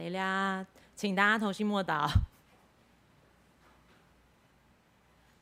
[0.00, 0.64] 利路亚，
[0.96, 2.10] 请大家同心默祷。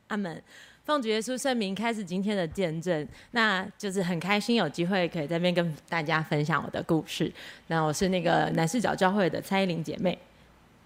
[0.09, 0.43] 阿门。
[0.83, 7.31] 奉主耶稣圣名开始今天的见证，那就是很开心有机会可以在边跟大家分享我的故事。
[7.67, 10.17] 那我是那个南势角教会的蔡依林姐妹，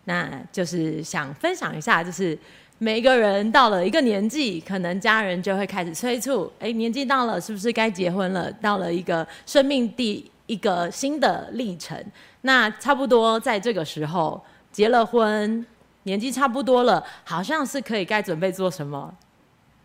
[0.03, 2.37] 那就是想分享一下，就是
[2.79, 8.51] 每一个人到了一个年纪，可能家人就会开始催促，哎，年纪到了，是不是该结婚了？
[8.51, 11.97] 到了一个生命第一个新的历程，
[12.41, 15.65] 那差不多在这个时候结了婚，
[16.03, 19.13] 年纪差不多了，好像是可以该准备做什么。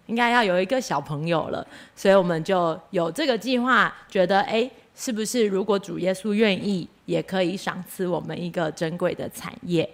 [0.07, 9.89] 应该要有一个小朋友了，所以我们就有这个计划，觉得哎，是不是如果主耶稣愿意，也可以赏赐我们一个珍贵的产业？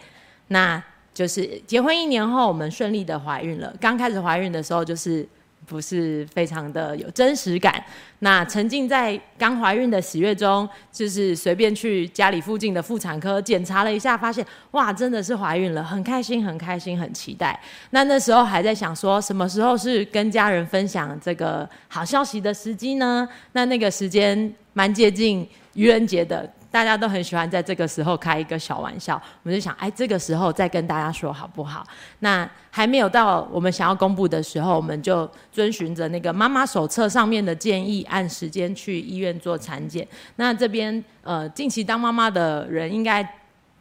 [0.49, 3.75] 那就是结婚一年后，我们顺利的怀孕了。
[3.81, 5.29] 刚开始怀孕的时候，就是。
[5.67, 7.83] 不是非常的有真实感。
[8.21, 17.59] 那沉浸在刚怀孕的喜悦中，就是随便去家里附近的妇产科检查了一下，发现哇，真的是怀孕了，很开心，很开心，很期待。
[17.91, 23.29] 那那时候还在想说，什么时候是跟家人分享这个好消息的时机呢？
[23.53, 26.51] 那那个时间蛮接近愚人节的。
[26.75, 31.87] 大家都很喜欢在这个时候开一个小玩笑，我们就想，哎，这个时候再跟大家说好不好？
[32.19, 40.05] 那还没有到我们想要公布的时候，我们就遵循着那个妈妈手册上面的建议，按时间去医院做产检。
[40.35, 43.25] 那这边呃，近期当妈妈的人应该。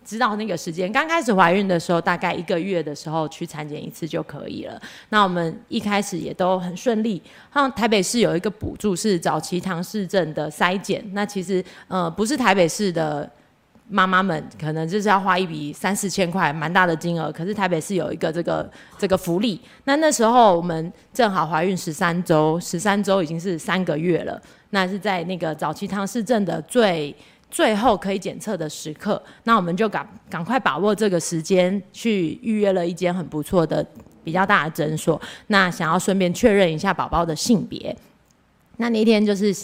[0.04, 4.82] 知道那个时间，刚开始怀孕的时候，大概一个月的时候去产检一次就可以了。
[5.10, 7.22] 那我们一开始也都很顺利。
[7.54, 13.30] 像台北市有一个补助是早期唐氏症的筛检，那其实呃不是台北市的
[13.88, 17.32] 妈妈们可能就是要花一笔三四千块，蛮大的金额。
[17.32, 19.60] 可是台北市有一个这个这个福利。
[19.86, 24.42] 那那时候我们正好怀孕十三周，十三周已经是三个月了。
[24.72, 27.16] 那是在那个早期唐氏症的最。
[27.54, 33.86] 最后可以检测的时刻，那我们就赶赶快把握这个时间，去预约了一间很不错的、
[34.24, 35.22] 比较大的诊所。
[35.48, 37.96] 那想要顺便确认一下宝宝的性别。
[38.78, 39.56] 那那天就是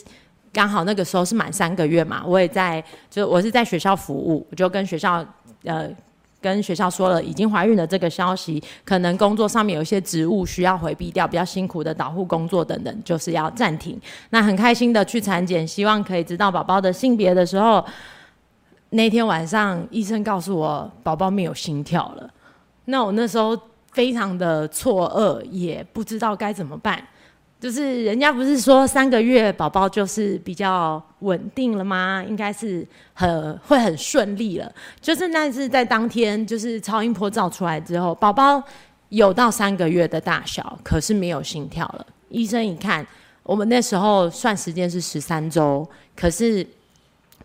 [0.54, 5.26] 刚好那个时候是满三个月嘛，我也在，就我是在学校服务，我就跟学校
[5.64, 5.90] 呃。
[6.42, 14.00] 跟学校说了已经怀孕的这个消息，可能工作上面有一些职务需要回避掉，比较辛苦的导护工作等等，就是要暂停。
[14.30, 17.86] 那很开心的去产检，希望可以知道宝宝的性别的时候，
[18.92, 22.30] 那天晚上医生告诉我宝宝没有心跳了。
[22.86, 23.56] 那我那时候
[23.92, 27.04] 非常的错愕，也不知道该怎么办。
[27.60, 32.24] 就是人家不是说三个月宝宝就是比较稳定了吗？
[32.26, 34.72] 应该是很会很顺利了。
[35.02, 38.64] 就是那是在当天，就是超音波照出来之后，宝宝
[39.10, 42.06] 有到三个月的大小，可是没有心跳了。
[42.30, 43.06] 医生一看，
[43.44, 46.66] 我们那时候算时间是十三周，可是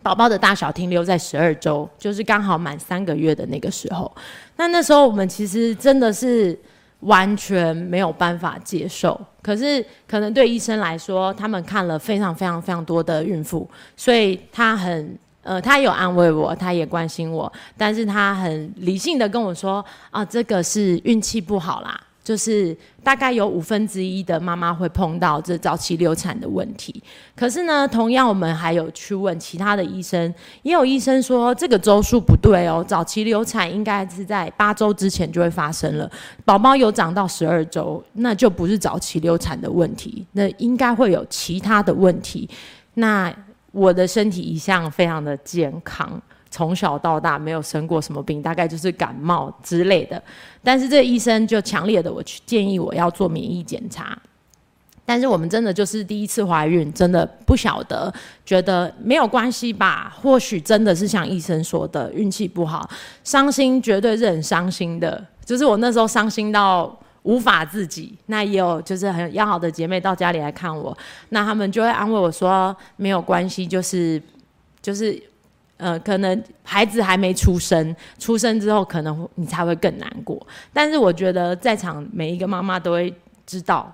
[0.01, 4.09] 宝宝的大小停留在十二周，就是刚好满三个月的那个时候。
[4.55, 6.57] 那那时候我们其实真的是。
[7.01, 21.99] 完全没有办法接受，可是可能对医生来说，他们看了非常非常非常多的孕妇，所以他很呃，他有安慰我，他也关心我，但是他很理性的跟我说啊，这个是运气不好啦。
[22.25, 27.01] 就是大概有五分之一的妈妈会碰到这早期流产的问题，
[27.35, 36.09] 可是呢，同样我们还有去问其他的医生，也有医生说这个周数不对哦，早期流产应该是在八周之前就会发生了，
[36.43, 42.49] 宝宝有长到十二周，那就不是早期流产的问题，那应该会有其他的问题。
[42.95, 43.31] 那
[43.71, 46.19] 我的身体一向非常的健康。
[46.55, 50.23] 从小到大没有生过什么病，大概就是感冒之类的。
[50.63, 54.17] 但是这医生就强烈的我去建议我要做免疫检查。
[55.05, 58.11] 但是我们真的就是第一次怀孕，真的不晓得，
[58.45, 60.15] 觉得没有关系吧？
[60.21, 62.89] 或许真的是像医生说的运气不好，
[63.25, 65.21] 伤心绝对是很伤心的。
[65.43, 68.17] 就是我那时候伤心到无法自己。
[68.27, 70.97] 那也有就是很要好的姐妹到家里来看我，
[71.29, 74.21] 那他们就会安慰我说没有关系，就是
[74.81, 75.21] 就是。
[75.77, 80.45] 呃，可能孩子还没出生，出生之后可能你才会更难过。
[80.71, 83.13] 但是我觉得在场每一个妈妈都会
[83.45, 83.93] 知道。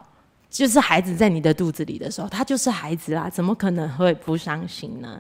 [0.52, 5.20] 就是孩子在你的肚子里的时候，他就是孩子啦，怎么可能会不伤心呢？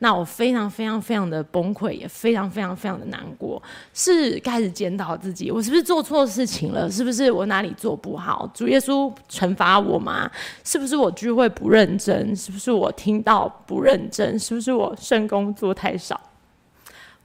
[0.00, 3.62] 那我非常非常非常的崩溃，也非常非常非常的难过，
[3.94, 6.90] 是开始检讨自己，我是不是做错事情了？
[6.90, 8.50] 是不是我哪里做不好？
[8.52, 10.28] 主耶稣惩罚我吗？
[10.64, 12.34] 是不是我聚会不认真？
[12.34, 14.36] 是不是我听到不认真？
[14.36, 16.20] 是不是我圣工做太少？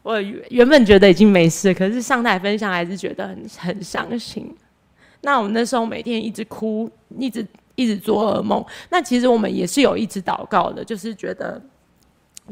[0.03, 4.55] 我原本觉得已经没事，可是上台分享还是觉得很很伤心。
[5.21, 8.63] 那我们那时候每天一直哭，一直一直做噩梦。
[8.89, 11.61] 那其实我们也是有一直祷告的，就是觉得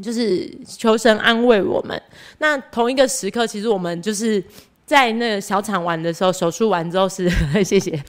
[0.01, 2.01] 就是求神安慰我们。
[2.39, 4.43] 那同一个时刻，其实我们就是
[4.85, 7.29] 在那个小产完的时候，手术完之后是
[7.63, 8.03] 谢谢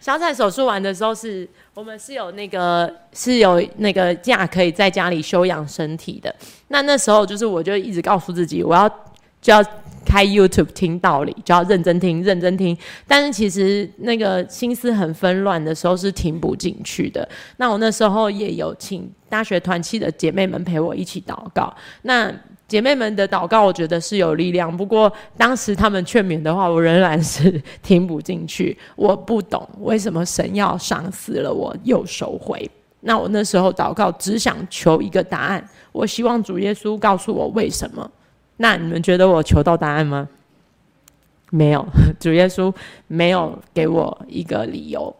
[0.00, 6.34] 小产手术完的时候是，我们是有那个是有那个假可以在家里休养身体的。
[6.68, 8.88] 那那时候就是我就一直告诉自己，我要
[9.40, 9.64] 就要。
[10.04, 12.76] 开 YouTube 听道理，就要认真听，认真听。
[13.06, 17.28] 但是其实那个心思很纷乱的时候是听不进去的。
[17.56, 21.72] 那我那时候也有请大学团契的姐妹们陪我一起祷告。
[22.02, 22.32] 那
[22.66, 24.74] 姐妹们的祷告，我觉得是有力量。
[24.74, 28.76] 不过当时他们劝勉的话，我仍然是 听不进去。
[28.96, 32.68] 我不懂为什么神要赏死了我又收回。
[33.00, 35.68] 那我那时候祷告，只想求一个答案。
[35.90, 38.08] 我希望主耶稣告诉我为什么。
[38.62, 40.28] 那你们觉得我求到答案吗？
[41.50, 41.84] 没有，
[42.20, 42.72] 主耶稣
[43.06, 45.14] 没有给我一个理由。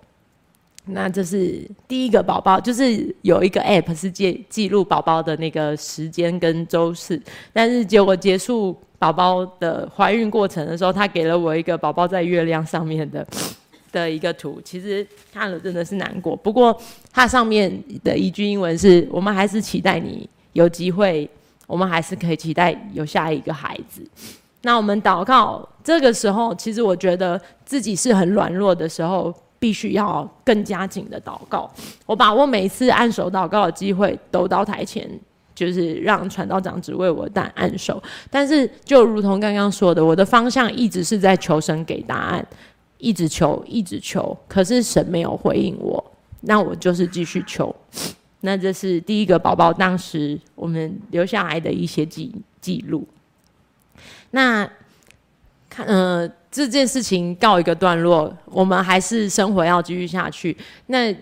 [0.85, 7.19] 那这是第一个宝宝，就是有一个 app 是记记录宝宝的那个时间跟周次，
[7.51, 13.27] 但是结果结束宝宝的怀孕过程的时候，他给了我一个宝宝在月亮上面的
[13.91, 16.37] 的一个图，其实看了真的是难过。
[16.37, 16.79] 不过
[17.11, 21.29] 它上面的一句英文是：我们还是期待你有机会。
[21.71, 24.03] 我们还是可以期待有下一个孩子。
[24.63, 31.71] 那我们祷告，这个时候，其实我觉得自己是很软弱的时候，必须要更加紧的祷告。
[32.05, 35.09] 我把握每次按手祷告的机会，都到台前，
[35.55, 38.03] 就是让传道长只为我但按手。
[38.29, 42.47] 但是，就如同刚刚说的，我的方向一直是在求神给答案，
[42.99, 44.37] 一直求，一直求。
[44.47, 46.05] 可是神没有回应我，
[46.43, 47.75] 那我就是继续求。
[48.43, 53.07] 那这是第一个宝宝，当时我们留下来的一些记记录。
[54.31, 54.69] 那
[55.69, 60.57] 看，呃，这件事情告一个段落，我们还是生活要继续下去。
[60.87, 61.15] 那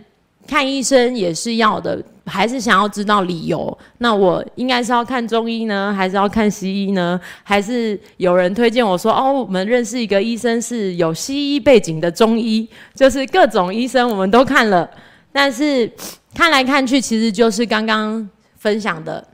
[0.47, 3.77] 看医生也是要的，还是想要知道理由。
[3.99, 7.21] 那我应该是要看中医呢，还是要看西医呢？
[7.43, 14.89] 还是有人推荐我说，哦，我们认识一个医生是有西医背景的中医，就是各种医生我们都看了，
[15.33, 15.91] 但是。
[16.35, 18.29] 看来看去，其实就是刚刚
[18.59, 19.27] 分享的，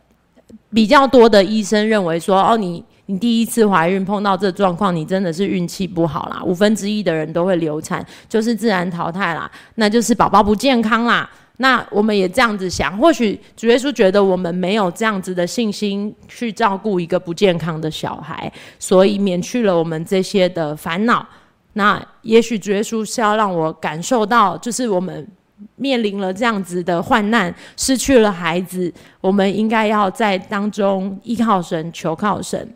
[0.72, 6.40] 比较多的医生认为说，哦，你你第一次怀孕碰到这状况，你真的是运气不好啦。
[6.42, 11.28] 五分之一的人都会流产，就是自然淘汰啦，那就是宝宝不健康啦。
[11.58, 21.26] 那我们也这样子想，或许主耶稣觉得我们没有这样子的信心去照顾一个不健康的小孩，所以免去了我们这些的烦恼。
[21.74, 25.28] 那也许主耶稣是要让我感受到，就是我们。
[25.76, 32.68] 面临了这样子的患难，失去了孩子，我们应该要在当中依靠神、求靠神。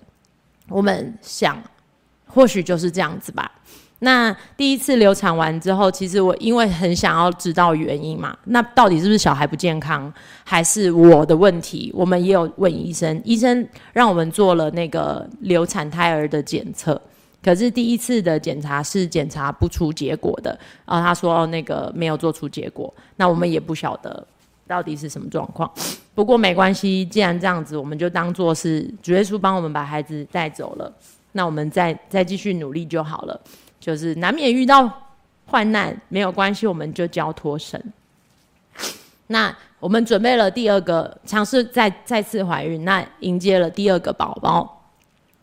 [0.68, 1.60] 我们想，
[2.26, 3.50] 或许就是这样子吧。
[4.00, 10.12] 那第一次流产完之后，其实我因为很想要知道原因嘛，那到底是不是小孩不健康，
[10.44, 11.90] 还是我的问题？
[11.92, 17.00] 我们也有问医生，医生让我们做了那个流产胎儿的检测。
[17.42, 24.26] 可是第一次的检查是检查不出结果的，然后他说那个没有做出结果，那我们也不晓得
[24.66, 25.70] 到底是什么状况。
[26.14, 30.92] 不过没关系，既然这样子，我们就当做是主耶稣帮我们把孩子带走了，
[31.32, 33.40] 那我们再再继续努力就好了。
[33.78, 34.90] 就是难免遇到
[35.46, 37.80] 患难，没有关系，我们就交托神。
[39.28, 44.77] 那我们准备了第二个尝试再再次怀孕，那迎接了第二个宝宝。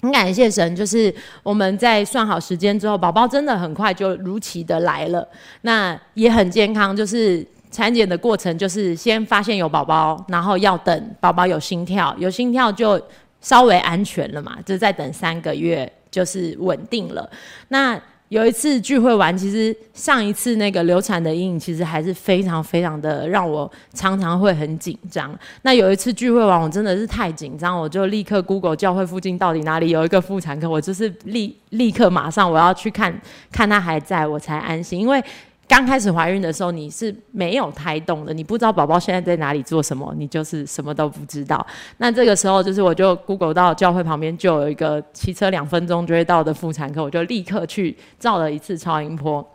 [0.06, 1.12] 很感谢神，就是
[1.42, 5.28] 我们在算好时间之后，宝宝真的很快就如期的来了。
[5.62, 13.02] 那也很健康，就是产检的过程，就是先发现有宝宝，然后要等宝宝有心跳，有心跳就
[13.42, 17.28] 稍微安全了嘛，就再等三个月就是稳定了。
[17.70, 18.00] 那
[18.36, 25.34] 有一次聚会完，其实上一次那个流产的阴影，其实还是非常非常的让我常常会很紧张。
[25.62, 33.18] 那有一次聚会完，我真的是太紧张，我就立刻 Google 教会附近到底哪里有一个妇产科，我就是立立刻马上我要去看
[33.54, 35.24] 看他还在，我才安心，因为。
[35.68, 41.66] 刚开始怀孕的时候，你是没有胎动的，你不知道宝宝现在在哪里做什么，你就是什么都不知道。
[41.98, 49.46] 那这个时候，就是我就 Google 到教会旁边就有一个骑车两分钟就会到的妇产科，我就立刻去照了一次超音波。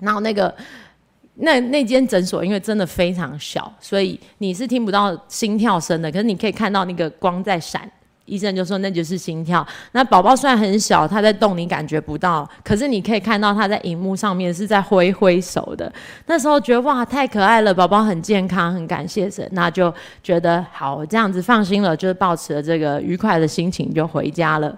[0.00, 0.52] 然后那个
[1.36, 7.90] 那那间诊所因为真的非常小，所以你是听不到心跳声的，可是你可以看到那个光在闪。
[8.26, 9.66] 医生就说那就是心跳。
[9.92, 15.90] 那宝宝虽然很小，他在动，你感觉不到，可是你可以看到他在荧幕上面是在挥挥手的。
[16.26, 19.48] 那时候觉得哇，太可爱了，宝宝很健康，很感谢神。
[19.52, 19.92] 那就
[20.22, 24.76] 觉得好，这样子放心了，就是保持了这个愉快的心情就回家了。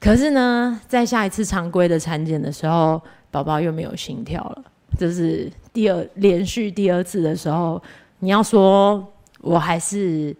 [0.00, 3.00] 可是呢，在下一次常规的产检的时候，
[3.30, 4.64] 宝宝又没有心跳了。
[4.98, 7.80] 这是第二连续第二次的时候，
[8.18, 9.06] 你要说
[9.40, 10.34] 我还是。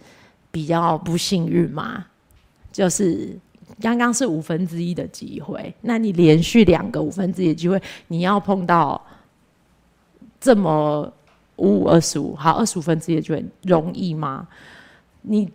[0.55, 2.05] 比较不幸运吗？
[2.73, 3.38] 就是
[3.81, 9.00] 刚刚是五分之一的机会，那你连续两个五分之一的机会，你要碰到
[10.41, 11.12] 这么
[11.57, 14.49] 五五二十五，好，二十五分之一的机会容易吗？
[15.21, 15.49] 你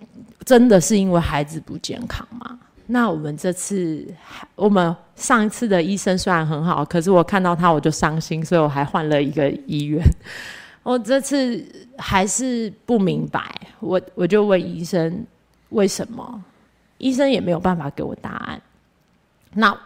[0.46, 2.58] 真的是因为孩子不健康吗？
[2.90, 4.08] 那我们这次，
[4.56, 10.02] 我们上一次的医生虽然很好，可是我看到他我就伤心，所以我还换了一个医院。
[10.84, 11.62] 我这次
[11.98, 13.44] 还是不明白，
[13.82, 15.26] 我我就问医生
[15.72, 16.42] 为什么，
[16.98, 18.62] 医生也没有办法给我答案。
[19.54, 19.78] 那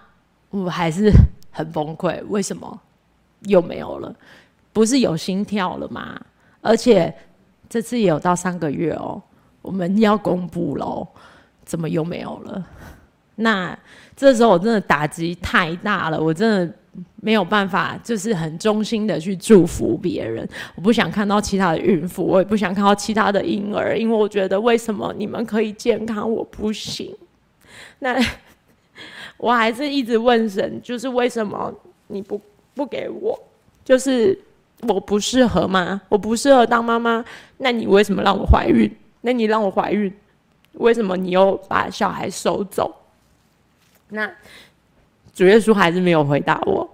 [0.49, 1.11] 我还是
[1.51, 2.79] 很崩溃，为什么
[3.41, 4.13] 又没有了？
[4.73, 6.19] 不是有心跳了吗？
[6.61, 7.13] 而且
[7.69, 9.21] 这次也有到三个月哦，
[9.61, 11.07] 我们要公布喽，
[11.65, 12.65] 怎么又没有了？
[13.35, 13.77] 那
[14.15, 16.73] 这时候我真的打击太大了，我真的
[17.21, 20.47] 没有办法，就是很衷心的去祝福别人。
[20.75, 27.15] 我不想看到其他的孕妇，我也不想看到其他的婴儿，因为我觉得为什么你们可以健康，我不行？
[27.99, 28.19] 那
[29.37, 31.73] 我还是一直问神，就是为什么
[32.07, 32.39] 你不
[32.73, 33.39] 不给我？
[33.83, 34.37] 就是
[34.81, 36.01] 我不适合吗？
[36.09, 37.23] 我不适合当妈妈？
[37.57, 38.91] 那你为什么让我怀孕？
[39.21, 40.11] 那你让我怀孕，
[40.73, 42.93] 为什么你又把小孩收走？
[44.09, 44.29] 那
[45.41, 46.87] 主耶稣还是没有回答我。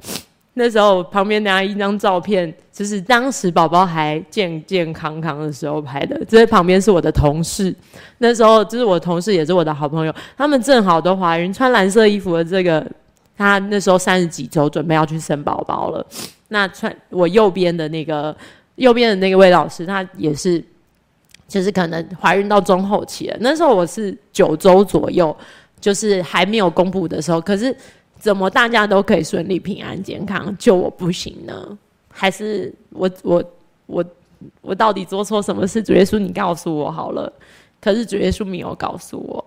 [0.54, 6.18] 那时候旁边拿一张照片，就是当时宝宝还健健康康的时候拍的。
[6.30, 7.76] 这旁边是我的同事，
[8.20, 10.16] 那时候就是我同事，也是我的好朋友。
[10.38, 12.90] 他们正好都怀孕，穿蓝色衣服的这个，
[13.38, 16.08] 他那时候三十几周，准备要去生宝宝了。
[16.48, 18.34] 那穿我右边的那个
[18.76, 20.64] 右边的那个魏老师，他也是，
[21.50, 23.36] 就是可能怀孕到中后期了。
[23.42, 25.36] 那时候我是九周左右。
[25.80, 27.74] 就是还没有公布的时候，可是
[28.20, 31.78] 怎么大家都可以顺利、平安、健康，就我不行呢？
[32.10, 33.44] 还是我我
[33.86, 34.06] 我
[34.62, 35.82] 我到底做错什么事？
[35.84, 37.32] 主耶稣，你告诉我好了。
[37.80, 39.44] 可是主耶稣没有告诉我。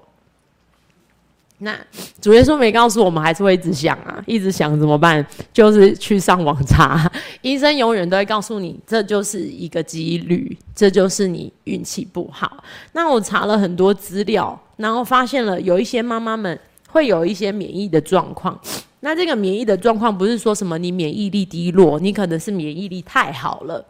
[1.63, 1.77] 那
[2.23, 5.25] 主耶稣没告诉我们，还是会一直想啊，一直想怎么办？
[5.53, 7.11] 就是去上网查，
[7.43, 12.65] 医生永远都会告诉你，这就是一个几率，这就是你运气不好。
[12.93, 16.59] 那我查了很多资料，然后发现了有一些妈妈们
[16.93, 18.59] 会有一些免疫的状况。
[19.01, 23.85] 那这个免疫的状况不是说什么你免疫力低落，你可能是免疫力太好了。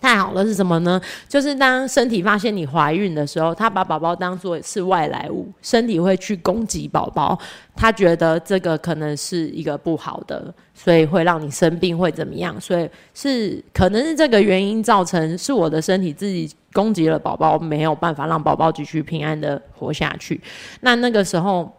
[0.00, 0.98] 太好了，是什么呢？
[1.28, 7.38] 就是当身体发现你怀孕的时候，他把宝宝当做是外来物，身体会去攻击宝宝。
[7.76, 12.58] 他觉得这个可能是一个不好的，所以会让你生病，会怎么样？
[12.58, 20.40] 所以是可能是这个原因造成，是我的身体自己攻击了宝宝，没有办法让宝宝继续平安的活下去。
[20.80, 21.70] 那那个时候，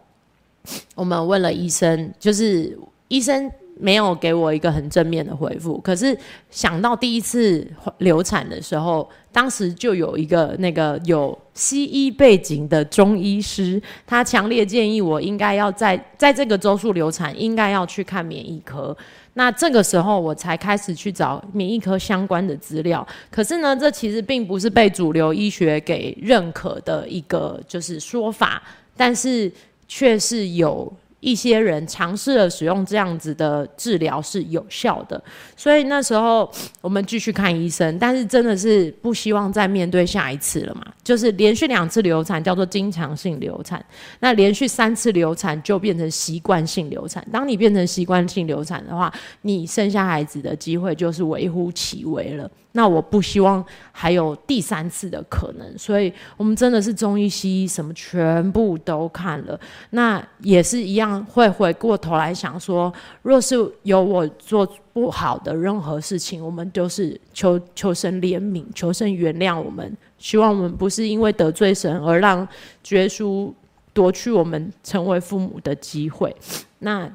[0.94, 2.78] 我们问了医生，就是
[3.08, 3.50] 医生。
[3.74, 6.16] 没有给我一个很正面的回复，可是
[6.50, 7.66] 想到第一次
[7.98, 18.96] 流产的时候，当时就有一个那个有西医背景的中医师，他强烈建议我应该要在在这个周数流产，应该要去看免疫科。
[19.32, 23.04] 那这个时候我才开始去找免疫科相关的资料。
[23.32, 28.62] 可是呢，这其实并不是被主流医学给认可的一个就是说法，
[28.96, 29.50] 但是
[29.94, 30.90] 却是有。
[31.24, 35.22] 一些人尝试了使用这样子的治疗是有效的，
[35.56, 40.84] 所以那时候我们继续看医生，但是真的是不希望再面对下一次了嘛。
[41.04, 43.80] 就是连续两次流产叫做经常性流产，
[44.18, 47.24] 那连续三次流产就变成习惯性流产。
[47.30, 52.50] 当你变成习惯性流产的话，你生下孩子的机会就是微乎其微了。
[52.74, 53.62] 那我不希望
[53.92, 59.58] 还有第三次的可能，所以我们真的是中医、西医什么全部都看了。
[59.90, 69.94] 那也是一样，会回过头来想说，若是有我做不好的任何事情，我们就是求求神怜悯，求神原谅我们。
[70.18, 72.46] 希望我们不是因为得罪神而让
[72.88, 73.52] 耶稣
[73.92, 76.34] 夺去我们成为父母的机会。
[76.78, 77.10] 那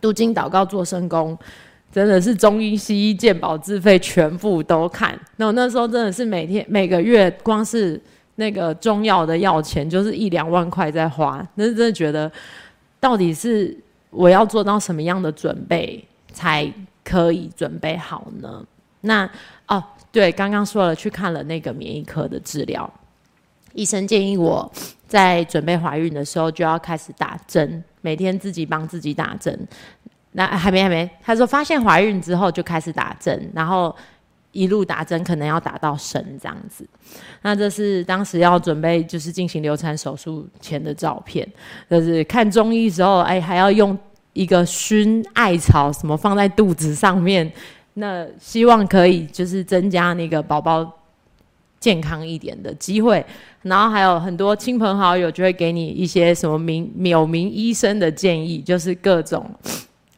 [0.00, 1.38] 读经、祷告、做圣工。
[1.92, 5.16] 真的是中医、西医、健保自费全部都看。
[5.36, 8.00] 那我那时候真的是每天每个月光是
[8.36, 11.46] 那个中药的药钱就是一两万块在花。
[11.56, 12.32] 那真的觉得，
[12.98, 13.76] 到底是
[14.08, 16.66] 我要做到什么样的准备才
[17.04, 18.64] 可以准备好呢？
[19.02, 19.28] 那
[19.66, 22.90] 哦，对，刚刚说了去看了那个免疫科的治疗，
[23.74, 24.70] 医生建议我
[25.06, 29.68] 在准备怀孕的时候就要开始打针，每天自己帮自己打针。
[30.32, 33.94] 那还没还没，他说发现怀孕之后就开始打针，然后
[34.52, 36.88] 一路打针，可能要打到生这样子。
[37.42, 41.46] 那这是当时要准备就是进行流产手术前的照片，
[41.90, 43.96] 就是看中医时候，哎，还要用
[44.32, 47.52] 一个熏艾草什么放在肚子上面，
[47.94, 50.90] 那希望可以就是增加那个宝宝
[51.78, 53.24] 健康一点的机会。
[53.62, 59.48] 然后还有很多亲朋好友就会给你一些什么名有名医生的建议，就是各种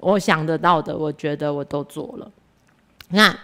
[0.04, 2.30] 我想得到的，我觉得我都做了。
[3.08, 3.34] 那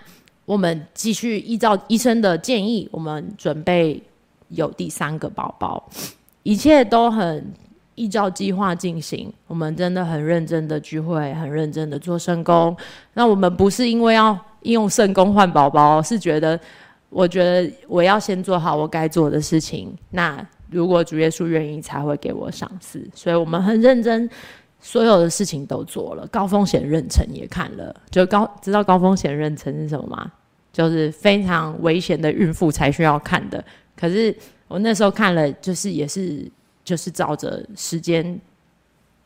[0.45, 4.03] 我们继续依照医生的建议，我们准备
[4.49, 5.89] 有第三个宝宝，
[6.43, 7.53] 一切都很
[7.95, 9.33] 依照计划进行。
[9.47, 12.77] 我们真的很认真的聚会，很认真的做圣工。
[13.15, 16.59] 那我们不是因为要用圣工换宝宝，是觉得。
[17.13, 19.93] 我觉得我要先做好我该做的事情。
[20.11, 23.05] 那如果主耶稣愿意，才会给我赏赐。
[23.13, 24.31] 所以我们很认真，
[24.81, 26.27] 所有的事情都做了。
[26.29, 30.33] 高风险妊娠也看了，就高知道高风险妊娠是什么吗？
[30.73, 33.63] 就是非常危险的孕妇才需要看的。
[33.97, 34.35] 可是
[34.69, 36.51] 我那时候看了，就是也是
[36.85, 38.41] 就是照着时间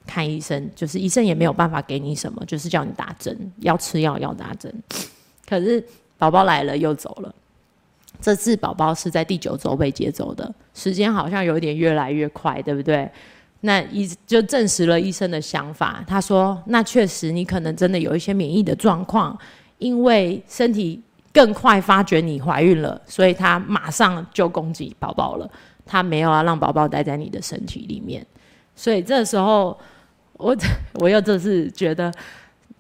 [0.07, 4.75] 看医生，就是医生也没有办法给你什么，就是叫你打针，要吃药要打针。
[5.47, 5.85] 可是
[6.17, 7.35] 宝宝来了又走了。
[8.21, 13.11] 这次宝宝是在第九周被接走的，时间好像有点越来越快，对不对？
[13.67, 16.05] 那医就证实了医生的想法。
[16.07, 19.37] 他说：“那确实你可能真的有一些免疫的状况，
[19.79, 21.01] 因为身体
[21.33, 25.51] 更快发觉你怀孕了，所以他马上就攻击宝宝了。
[25.87, 28.27] 他没有要让宝宝待在你的身体里面。
[28.77, 29.79] 所以这时候
[30.35, 30.55] 我
[31.01, 32.13] 我又这次觉得，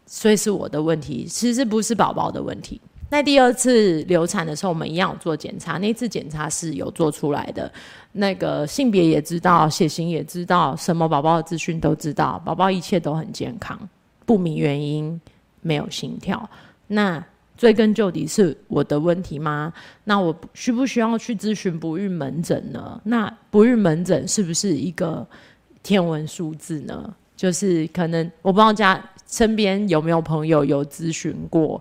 [0.05, 2.79] 所以是我的问题，其实不是宝宝的问题。”
[3.11, 5.79] 那第二次流产的时候，我们一样有做检查。
[5.79, 7.71] 那次检查是有做出来的，
[8.13, 13.79] 那个性别也知道，血型也知道，什么宝宝的资讯都知道，宝宝一切都很健康，
[14.27, 15.21] 不明原因，
[15.61, 16.49] 没有心跳。
[16.89, 17.25] 那
[17.57, 19.73] 追根究底是我的问题吗？
[20.05, 23.01] 那我需不需要去咨询不孕门诊呢？
[23.05, 25.25] 那不孕门诊是不是一个
[25.85, 27.15] 天文数字呢？
[27.37, 31.81] 就是可能我不知道家身边有没有朋友有咨询过。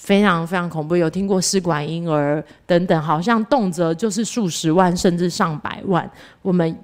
[0.00, 6.10] 非常非常恐怖，有听过试管婴儿等等，好像动辄就是数十万甚至上百万。
[6.40, 6.74] 我们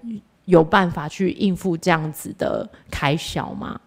[0.44, 3.80] 有办法去应付这样子的开销吗？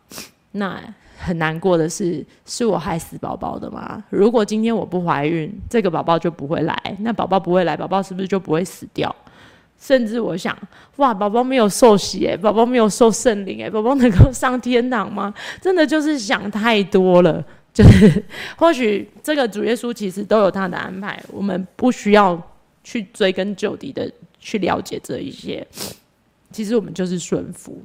[0.54, 0.82] 那
[1.16, 4.04] 很难过的是，是我害死宝宝的吗？
[4.10, 6.76] 如果今天我不怀孕，这个宝宝就不会来。
[7.02, 9.16] 那宝宝不会来，宝宝是不是就不会死掉？
[9.80, 10.58] 甚至我想，
[10.96, 15.32] 哇，宝宝没有受洗诶，宝宝没有受圣灵诶，宝宝能够上天堂吗？
[15.62, 17.42] 真的就是想太多了。
[17.74, 18.24] 就是，
[18.58, 22.42] 或许这个主耶稣其实都有他的安排，我们不需要
[22.84, 25.66] 去追根究底的去了解这一些。
[26.52, 27.82] 其实我们就是顺服。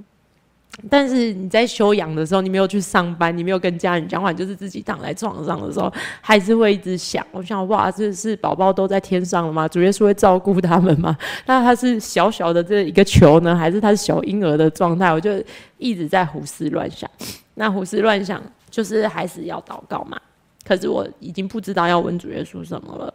[0.90, 7.24] 但是你在休养的时候，你没有去上班，你没有跟家人讲话，就是自己躺在床上的时候，还是会一直想。
[7.30, 9.68] 我想，哇，这是宝宝都在天上了吗？
[9.68, 11.16] 主耶稣会照顾他们吗？
[11.46, 15.12] 那他是小小的这一个球呢，还是他是小婴儿的状态？
[15.12, 15.30] 我就
[15.78, 17.08] 一直在胡思乱想。
[17.54, 18.42] 那胡思乱想。
[18.74, 20.20] 就是还是要祷告嘛，
[20.64, 23.14] 可是我已经不知道要问主耶稣什么了，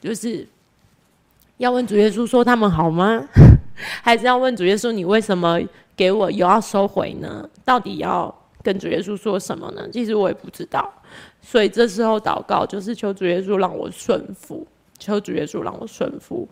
[0.00, 0.48] 就是
[1.58, 3.22] 要问主耶稣说他们好吗？
[4.02, 5.60] 还是要问主耶稣你为什么
[5.94, 7.46] 给我又要收回呢？
[7.66, 9.86] 到底要跟主耶稣说什么呢？
[9.92, 10.90] 其实我也不知道，
[11.42, 14.66] 所以这时候祷告就是求主耶稣让我顺服，
[14.98, 16.48] 求主耶稣让我顺服。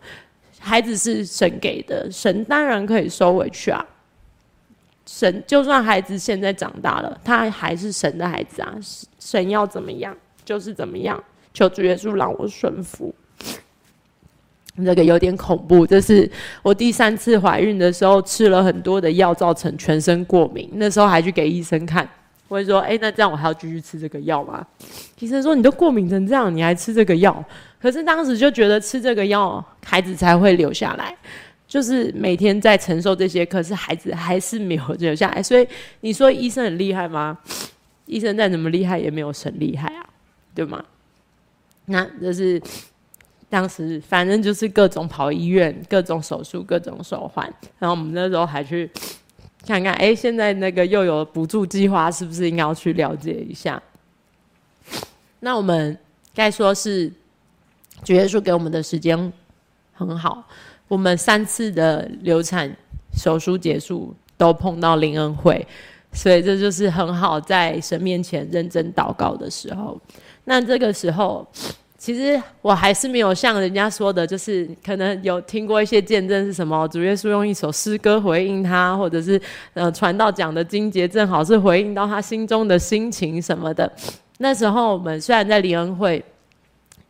[0.59, 3.83] 孩子是神给的，神当然可以收回去啊。
[5.07, 8.75] 神就算孩子现在长大了，他还是神的孩子啊！
[9.19, 11.23] 神要怎么样就是怎么样。
[11.53, 13.13] 求主耶稣让我顺服。
[14.85, 16.29] 这个有点恐怖，这是
[16.61, 20.69] 我第三次怀孕的时候吃了很多的药，造成全身过敏。
[20.73, 22.07] 那时候还去给医生看，
[22.47, 24.63] 我就说：“哎，那这样我还要继续吃这个药吗？”
[25.17, 27.43] 医生说：“你都过敏成这样，你还吃这个药？”
[27.81, 31.15] 可是当时就觉得吃这个药，孩子才会留下来。
[31.67, 35.43] 就是每天在承受这些，可是孩子还是没有留下来。
[35.43, 35.67] 所以
[36.01, 37.37] 你说医生很厉害吗？
[38.05, 40.09] 医生再怎么厉害，也没有神厉害啊，
[40.55, 40.81] 对吗？
[41.85, 42.61] 那就是
[43.49, 47.53] 当时反正就是各种跑医院，各种手术，各种手环。
[47.79, 48.89] 然后我们那时候还去
[49.65, 53.81] 看看，哎，现在那个又有补助计划，是不是应该要去了解一下？
[55.41, 55.97] 那我们
[56.33, 57.11] 该说是
[58.03, 59.31] 主耶稣给我们的时间
[59.93, 60.47] 很好。
[60.87, 62.73] 我们三次的流产
[63.13, 65.65] 手术结束都碰到灵恩会，
[66.13, 69.99] 所以这就是很好在神面前认真祷告的时候。
[70.45, 71.45] 那这个时候，
[71.97, 79.41] 其实我还是没有像人家说的，就是可能有听过一些见证是什么，主耶稣用一首诗歌回应他，或者是
[79.73, 83.91] 呃传道讲的经节正好是回应到他心中的心情什么的。
[84.37, 86.23] 那时候我们虽然在灵恩会。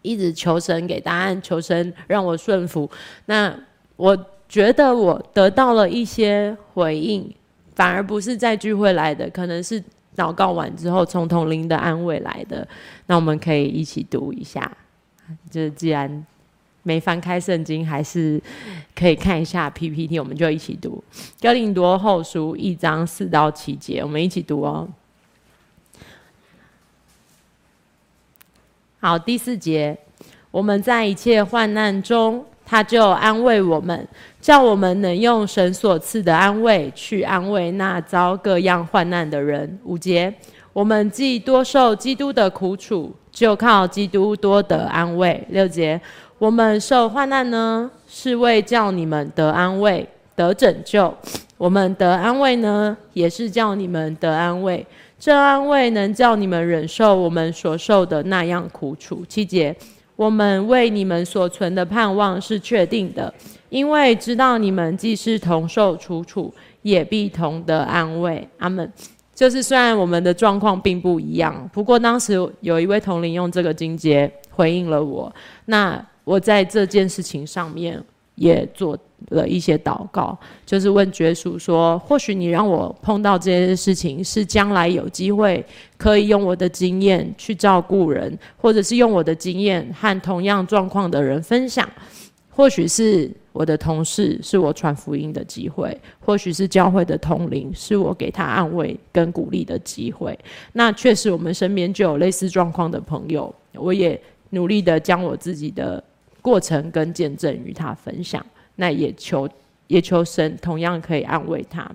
[0.04, 2.90] 一直求神给答案，求神让我顺服。
[3.26, 3.54] 那
[3.98, 7.30] 我觉得我得到了一些回应，
[7.76, 9.84] 反而不是在聚会来的，可能是
[10.16, 12.66] 祷告完之后从同龄的安慰来的。
[13.08, 14.72] 那我们可以一起读一下，
[15.52, 16.26] 就是既然
[16.84, 18.42] 没翻开圣经，还是
[18.96, 21.04] 可以看一下 PPT，我们就一起读
[21.42, 24.88] 《哥林多后书》一章四到七节，我们一起读哦。
[29.00, 29.98] 好，第四节，
[30.50, 34.06] 我们在一切患难中，他就安慰我们，
[34.42, 39.80] 叫我们能用神所赐的安慰去安慰那遭各样患难的人。
[39.86, 40.34] 五节，
[40.74, 45.42] 我们既多受基督的苦楚，就靠基督多得安慰。
[45.48, 46.00] 六节。
[46.40, 51.12] 我们受患难呢，是为叫你们得安慰、得拯救；
[51.58, 54.86] 我们得安慰呢，也是叫你们得安慰。
[55.18, 59.26] 这安慰能叫你们忍受我们所受的那样苦楚。
[59.28, 59.76] 七节，
[60.18, 63.34] 我们为你们所存的盼望是确定的，
[63.70, 68.46] 因为知道你们既是同受楚楚，也必同得安慰。
[68.58, 68.92] 阿门。
[69.34, 75.34] 就是虽然我们的状况并不一样，不过当时有一位同龄用这个经节回应了我。
[75.64, 76.06] 那。
[76.28, 78.04] 我在这件事情上面
[78.36, 79.00] 也做
[79.30, 85.66] 了一些祷告，就是问觉叔说：或许你让我碰到这件事情，是将来有机会
[85.98, 91.90] 可以用我的经验去照顾人，或者是用我的经验和同样状况的人分享。
[92.50, 100.38] 或许是我的同事，是我传福音的机会；或许是教会的同灵，是我给他安慰跟鼓励的机会。
[100.74, 104.20] 那确实，我们身边就有类似状况的朋友，我也
[104.52, 106.04] 努力的将我自己的。
[106.40, 108.46] 过程跟见证与他分享，
[108.78, 109.48] 那也求
[109.88, 111.88] 也求神同样可以安慰他。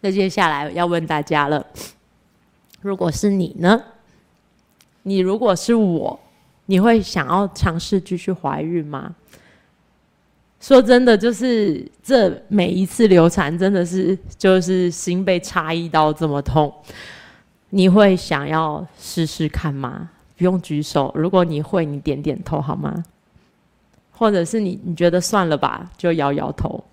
[0.00, 1.64] 那接下来要问大家了，
[2.80, 3.80] 如果是你呢？
[5.02, 6.18] 你如果是我，
[6.66, 9.14] 你会想要尝试继续怀孕吗？
[10.60, 16.72] 说真的，就是这每一次流产，真的是就是心被插一刀这么痛。
[17.70, 20.10] 你会想要试试看吗？
[20.36, 23.04] 不用举手，如果你会，你点点头好吗？
[24.20, 26.84] 或者是你你觉得算了吧，就摇摇头。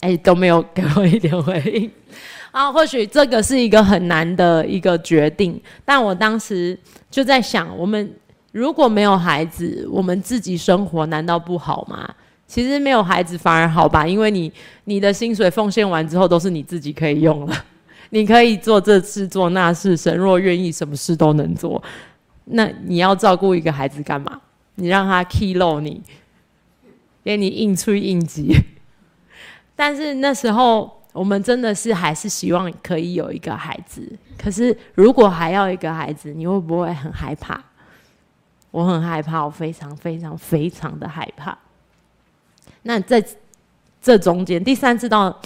[0.00, 1.90] 哎，都没有给我一点回应
[2.52, 2.72] 啊。
[2.72, 6.78] 或许这个是一个很难的一个决定，但我当时
[7.10, 8.10] 就在想，我们
[8.50, 12.08] 如果没有孩子，我们自己生活难道不好吗？
[12.46, 14.50] 其实没有孩子反而好吧，因为你
[14.84, 17.54] 你的薪水奉献完之后，都是你自己可以用了，
[18.08, 21.82] 你可以做这事做那事，神若愿意，什么事都能做。
[22.46, 24.40] 那你要照顾一个孩子干嘛？
[24.76, 26.02] 你让他 key 漏你，
[27.22, 28.56] 给你应出应急。
[29.76, 34.10] 但是那时候我们真的是还是希望可以有一个孩子。
[34.38, 37.62] 可是如果还要一个孩子，你会不会很害怕？
[38.70, 41.58] 我很害怕，我非常非常非常的害怕。
[42.82, 43.22] 那在
[44.00, 45.36] 这中间，第三次到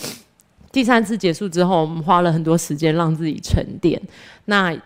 [0.71, 4.01] 第三次结束之后，我们花了很多时间让自己沉淀。
[4.45, 4.77] 那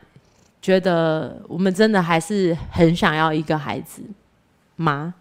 [0.63, 4.03] 觉得我们真的还是很想要一个孩子
[4.79, 5.15] 吗？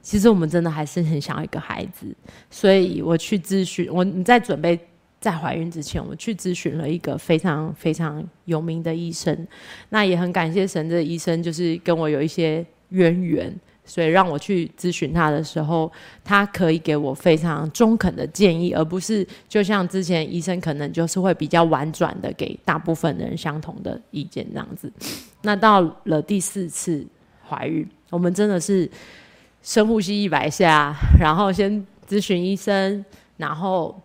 [0.00, 2.06] 其实我们真的还是很想要一个孩子，
[2.50, 3.86] 所以我去咨询。
[3.92, 4.80] 我你在准备
[5.20, 9.46] 在怀孕之前，我去咨询了一个非常非常有名的医生。
[9.90, 13.54] 那也很感谢神的医生，就是跟我有一些渊源。
[13.82, 15.90] 所以让我去咨询他的时候，
[16.22, 24.92] 他可以给我非常中肯的建议，而不是就像之前医生可能就是会比较婉转的给大部分人相同的意见这样子。
[25.42, 27.04] 那到了第四次
[27.50, 28.88] 怀孕，我们真的是
[29.62, 33.04] 深呼吸一百下，然后先咨询医生，
[33.38, 34.00] 然后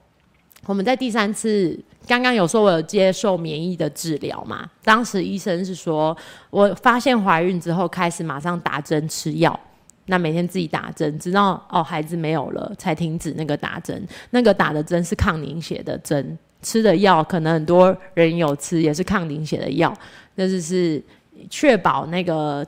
[0.65, 4.67] 我们在第三次刚刚有说我有接受免疫的治疗嘛？
[4.83, 6.17] 当时医生是说
[6.49, 9.59] 我发现怀孕之后开始马上打针吃药。
[10.07, 14.07] 那每天自己打针，直到哦孩子没有了才停止那个打针。
[14.29, 19.91] 那个打的针是抗凝血的针，吃的药可能很多人有吃，也是抗凝血的药。
[20.35, 21.01] 那就是
[21.49, 22.63] 确保那个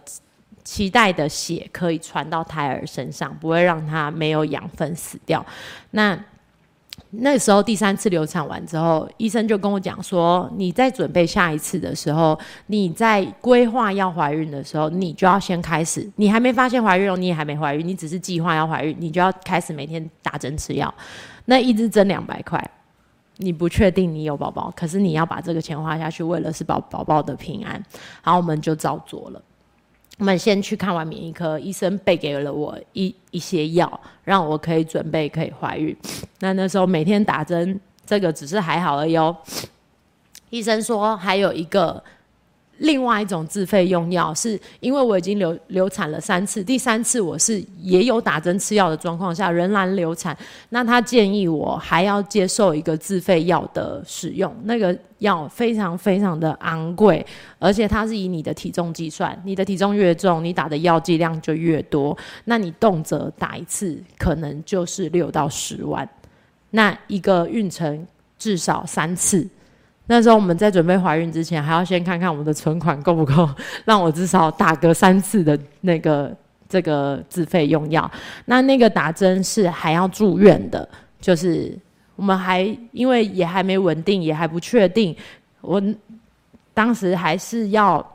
[0.68, 5.44] 期待的血可以传到胎儿身上，不会让他没有养分死掉。
[5.92, 6.20] 那
[7.12, 16.06] 那时候第三次流产完之后，医生就跟我讲说：“你在准备下一次的时候，你在规划要怀孕的时候，你就要先开始。
[16.18, 20.94] 你还没发现怀孕哦，你也还没怀孕，你只是计划要怀孕，你就要开始每天打针吃药。
[21.46, 22.62] 那一支针两百块，
[23.38, 27.82] 你不确定你有宝宝，可是你要把这个钱花下去，为了是保宝宝的平安。
[28.22, 29.42] 然后我们就照做了。”
[30.18, 35.96] 我们先去看完免疫科，医生备给了我一一些药，让我可以准备可以怀孕。
[36.40, 39.36] 那那时候每天打针，这个只是还好而已哦。
[40.50, 42.04] 医生说还有一个
[42.80, 50.38] 另外一种自费用药，是因为我已经流流产了三次，第三次我是也有打针吃药的状况下仍然流产，
[50.70, 57.26] 那他建议我还要接受一个自费药的使用，那个药非常非常的昂贵，
[57.58, 66.08] 而且它是以你的体重计算，你的体重越重，你打的药剂量就越多，那你动辄打一次可能就是六到十万，
[66.70, 68.06] 那一个孕程
[68.38, 69.48] 至少三次。
[70.10, 73.50] 那时候我们在准备怀孕之前，还要先看看我们的存款够不够，
[73.84, 76.34] 让我至少打个三次的那个
[76.70, 78.10] 这个自费用药。
[78.46, 80.88] 那那个打针是还要住院的，
[81.20, 81.78] 就是
[82.16, 85.16] 我们还因为也还没稳定，也还不确定。
[85.60, 85.82] 我
[86.74, 88.06] 当时还是要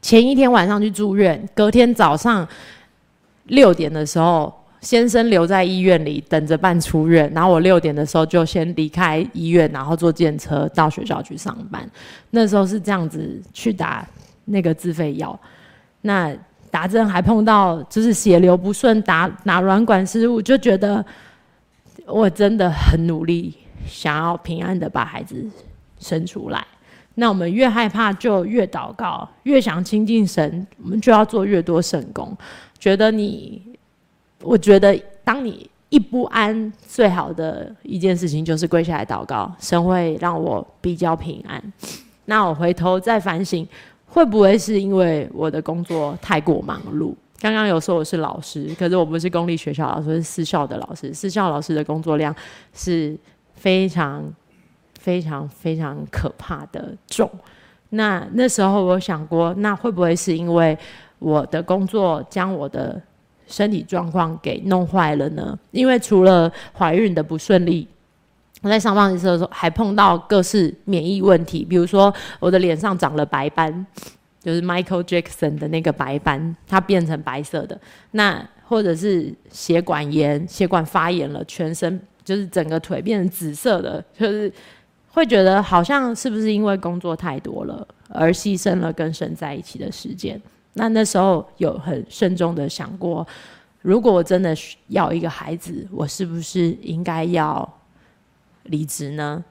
[0.00, 2.46] 前一天晚上去住院，隔天早上
[3.46, 4.59] 六点的时候。
[4.80, 11.86] 先生留在医院里等着办出院，然后我六点的时候就先离开医院，然后坐电车到学校去上班。
[12.30, 14.06] 那时候是这样子去打
[14.46, 15.38] 那个自费药，
[16.00, 16.34] 那
[16.70, 21.04] 打针还碰到就是血流不顺，打打软管失误，就觉得
[22.06, 23.54] 我真的很努力，
[23.86, 25.46] 想要平安的把孩子
[25.98, 26.66] 生出来。
[27.16, 32.34] 那我们越害怕就越祷告，越想亲近神，我们就要做越多圣工，
[32.78, 33.60] 觉得你。
[34.42, 41.72] 我觉得，当你一不安，最好的一件事情就是跪下来祷告，神会让我比较平安。
[42.24, 43.66] 那我回头再反省，
[44.06, 47.14] 会不会是因为我的工作太过忙碌？
[47.40, 51.12] 刚刚有说我是老师，可是我不是公立学校老师，是私校的老师。
[51.12, 52.34] 私校老师的工作量
[52.72, 53.16] 是
[53.54, 54.22] 非常、
[54.98, 57.28] 非常、非常可怕的重。
[57.90, 60.78] 那那时候我想过，那会不会是因为
[61.18, 63.00] 我的工作将我的
[63.50, 65.58] 身体状况给弄坏了呢？
[65.72, 67.86] 因为除了怀孕的不顺利，
[68.62, 73.86] 我在上班的时候还碰到各式免疫问题，比如说我的脸上长了白斑，
[74.42, 77.78] 就是 Michael Jackson 的那个白斑，它变成白色的。
[78.12, 84.52] 那或者是血管炎，血管发炎了，全身就是整个腿变成紫色的，就是
[85.08, 90.40] 会觉得好像是不是因为工作太多了而牺牲了跟神在一起的时间。
[90.74, 93.26] 那那时候有很慎重的想过，
[93.82, 94.54] 如果我真的
[94.86, 97.68] 要一个孩子，我是不是应该要
[98.62, 99.44] 离职呢？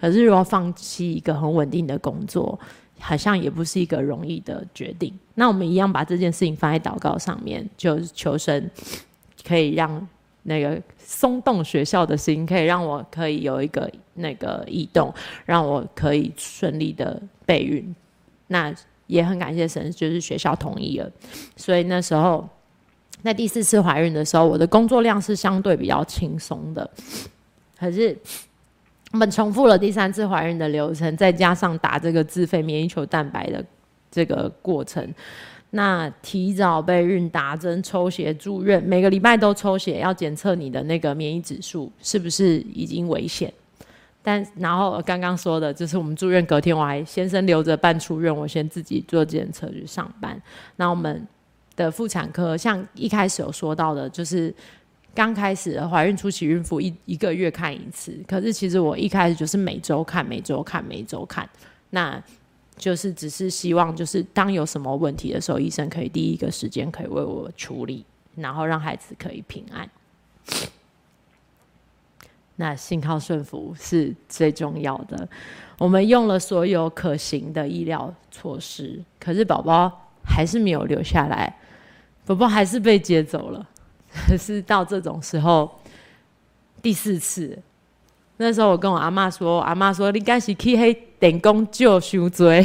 [0.00, 2.58] 可是如果放弃一个很稳定的工作，
[2.98, 5.12] 好像也不是一个容易的决定。
[5.34, 8.70] 那我们一样把这件事情放在祷告上面，就求神
[9.46, 10.08] 可以让
[10.44, 15.12] 那个松动学校的心，可以让我可以有一个那个异动，
[15.44, 17.94] 让我可以顺利的备孕。
[18.46, 18.74] 那。
[19.06, 21.10] 也很感谢神，就是学校同意了，
[21.56, 22.48] 所以那时候
[23.22, 26.88] 在第四次怀孕的时候，我的工作量是相对比较轻松的。
[27.78, 28.16] 可是
[29.12, 33.64] 我们重复了第三次怀孕的流程，再加上打这个自费免疫球蛋白的
[34.10, 35.12] 这个过程，
[35.70, 43.52] 那提早备孕、打针、抽血、住院，每个礼拜都抽血，要检测你的那个免疫指数是不是已经危险。
[44.26, 50.40] 但然后刚刚说的就是我们住院隔天，我还先生留着办出院，我先自己坐检车去上班。
[50.76, 51.28] 那我们
[51.76, 54.52] 的妇产科像一开始有说到的，就是
[55.14, 61.46] 刚开始怀孕初期孕妇一一个月看一次，可是其实我一开始就是每周看、每周看、每周看，
[61.90, 62.18] 那
[62.76, 68.04] 就是只是希望就是当有什么问题的时候，医生可以第一个时间可以为我处理，
[68.36, 69.86] 然后让孩子可以平安。
[72.56, 75.28] 那信靠顺服是最重要的。
[75.78, 79.90] 我们用了所有可行的医疗措施，可是宝宝
[80.24, 81.52] 还是没有留下来，
[82.24, 83.68] 宝宝还是被接走了。
[84.28, 85.80] 可 是到这种时候，
[86.80, 87.58] 第四次，
[88.36, 92.64] 那时候我跟我阿妈说，阿妈说：“你该是去黑电工救赎罪。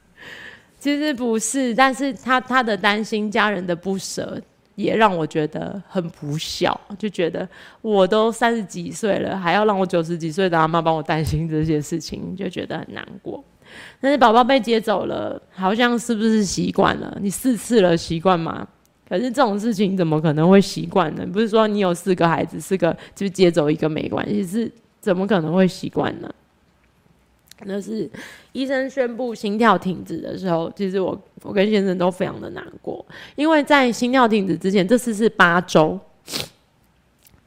[0.78, 4.38] ”其实不是，但是他他的担心，家人的不舍。
[4.74, 7.48] 也让我觉得很不孝，就觉得
[7.80, 13.42] 我都三十几岁了，还要让我九十几岁的阿妈帮我担心这些事情，就觉得很难过。
[14.00, 17.16] 但是宝宝被接走了，好像是不是习惯了？
[17.20, 18.66] 你四次了，习惯吗？
[19.08, 21.26] 可是这种事情怎么可能会习惯呢？
[21.32, 26.30] 不是说你有四个孩子，四个就接走一个没关系，是怎么可能会习惯呢？
[27.64, 28.10] 那是
[28.52, 33.04] 医生宣布心跳停止的时候，其实我我跟先生都非常的难过，
[33.36, 35.98] 因为在心跳停止之前，这次是八周，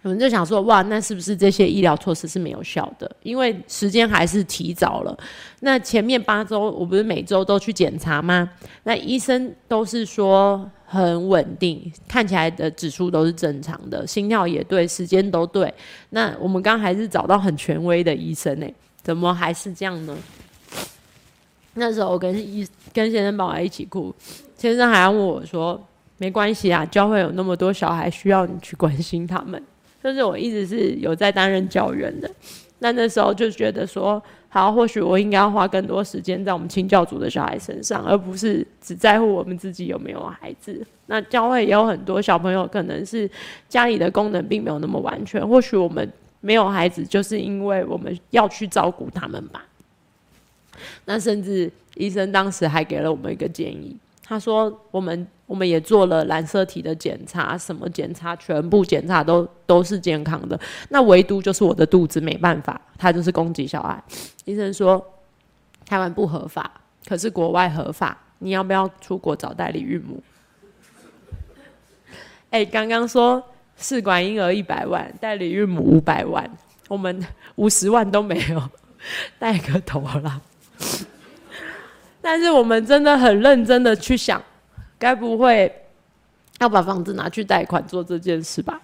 [0.01, 3.10] 我们就想说，哇，那是不是这些医疗措施是没有效的？
[3.23, 5.17] 因为时间还是提早了。
[5.62, 8.49] 那前面八周，我不是每周都去检查吗？
[8.84, 15.73] 那医生都是说很稳定，看起来的指数都是正常的，心跳也对，时间都对。
[16.12, 18.67] 那我们刚还是找到很权威的医生呢。
[19.05, 20.17] 怎么还是这样呢？
[21.75, 24.11] 那时候我跟医跟先生抱在一起哭，
[24.57, 25.79] 先生还要问我说
[26.17, 29.61] ：“没关系啊，教会有那么多小孩需要你去关心他们。”
[30.03, 32.27] 就是我一直是有在担任教员的，
[32.79, 40.83] 那那时候就觉得说，好，或许我应该要花更多时间在我们清教组的小孩身上，而不是只在乎我们自己有没有孩子。
[41.05, 43.29] 那教会也有很多小朋友，可能是
[43.69, 46.11] 家里的功能并没有那么完全，或许我们
[46.45, 49.65] 没有孩子，就是因为我们要去照顾他们吧。
[51.05, 60.60] 那甚至医生当时还给了我们一个建议，他说：“我们我们也做了染色体的检查，什么检查，全部检查都都是健康的。
[60.89, 64.03] 那唯独就是我的肚子没办法，他就是攻击小孩。
[64.43, 65.03] 医生说
[65.88, 66.69] 台湾不合法，
[67.08, 70.21] 可是国外合法，你要不要出国找代理孕母？
[72.51, 73.43] 哎、刚刚说
[73.77, 76.49] 试管婴儿一百万，代理孕母五百万，
[76.88, 78.69] 我们五十万都没有，
[79.38, 80.41] 带个头啦。
[82.21, 84.41] ”但是我们真的很认真的去想，
[84.97, 85.71] 该不会
[86.59, 88.81] 要把房子拿去贷款做这件事吧？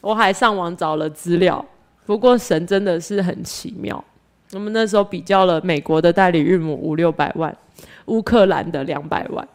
[0.00, 1.64] 我还上网找了资料，
[2.06, 4.04] 不过神真的是很奇妙。
[4.52, 7.56] 我们那时候比较了美国的代理孕母五六百万，
[8.04, 9.48] 乌克兰的两百万。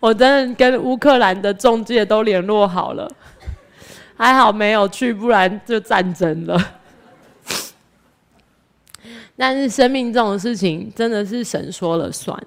[0.00, 3.10] 我真的跟乌克兰的中介都联络好了，
[4.16, 6.74] 还好没有去，不然就战争了。
[9.36, 12.40] 但是生命这种事情真的是神说了算。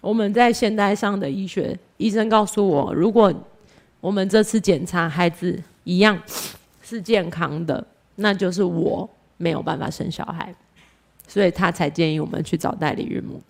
[0.00, 3.32] 我们在现代上的医学，医生告诉我，如果
[4.00, 6.18] 我们这次检查孩子一样
[6.82, 7.84] 是健康的，
[8.16, 10.54] 那就是我没有办法生小孩，
[11.28, 13.40] 所以他才建议我们去找代理孕母。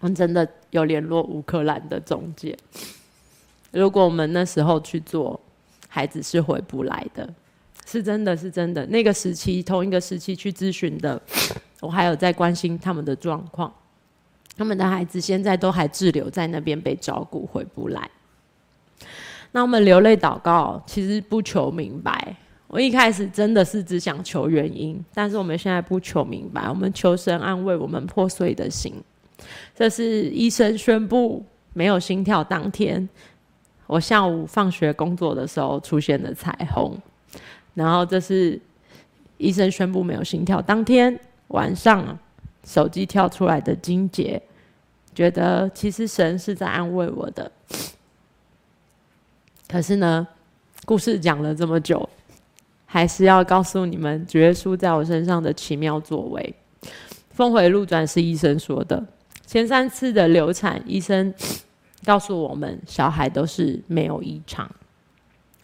[0.00, 2.56] 我们真的有联络乌克兰的中介，
[3.72, 5.40] 如果我们那时候去做，
[5.88, 7.28] 孩子是回不来的，
[7.84, 8.86] 是真的是真的。
[8.86, 11.20] 那个时期，同一个时期去咨询的。
[11.80, 13.72] 我还有在关心他们的状况，
[14.56, 18.10] 他们的孩子现在都还滞留在那边被照顾，回不来。
[19.52, 22.36] 那我们流泪祷告，其实不求明白。
[22.66, 28.94] 我一开始真的是只想求原因，但是我们现在不求明白，我们求神安慰我们破碎的心。
[29.74, 33.08] 这是医生宣布没有心跳当天，
[33.86, 36.96] 我下午放学工作的时候出现的彩虹。
[37.74, 38.60] 然后这是
[39.36, 41.18] 医生宣布没有心跳当天。
[41.48, 42.18] 晚上，
[42.64, 44.42] 手机跳出来的经节，
[45.14, 47.50] 觉得其实神是在安慰我的。
[49.68, 50.26] 可是呢，
[50.84, 52.06] 故事讲了这么久，
[52.84, 56.54] 还是要告诉你们，主耶稣在我身上的奇妙作为。
[57.30, 59.06] 峰回路转是医生说的，
[59.48, 61.32] 前三次的流产，医生
[62.04, 64.70] 告诉我们小孩都是没有异常。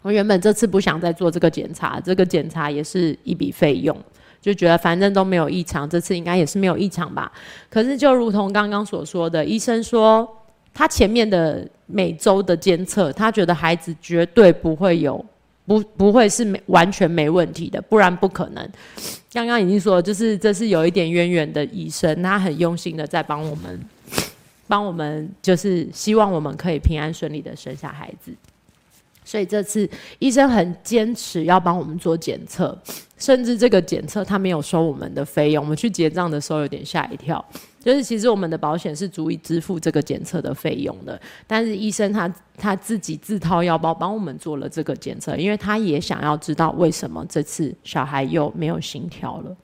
[0.01, 3.95] 我原本这次不想再做这个检查，这个检查也是一笔费用。
[4.41, 7.31] 就觉得反正都没有异常，这次应该也是没有异常吧。
[7.69, 10.27] 可是就如同刚刚所说的，医生说
[10.73, 15.23] 他前面的每周的监测，他觉得孩子绝对不会有，
[15.67, 18.69] 不不会是没完全没问题的，不然不可能。
[19.33, 23.81] 刚刚已经说，就是这是有一点渊源的医生，他很用心的在帮我们，
[24.69, 28.33] 帮我们就是希望我们可以平安顺利的生下孩子。
[29.25, 32.79] 所以这次医生很坚持要帮我们做检测，
[33.17, 35.65] 甚至这个检测他没有收我们的费用。
[35.65, 37.43] 我们去结账的时候有点吓一跳，
[37.81, 49.57] 就是其实我们的保险是足以支付这个检测的费用的，但是医生他他自己自掏腰包帮我们做了这个检测，因为他也想要知道为什么这次小孩又没有心跳了。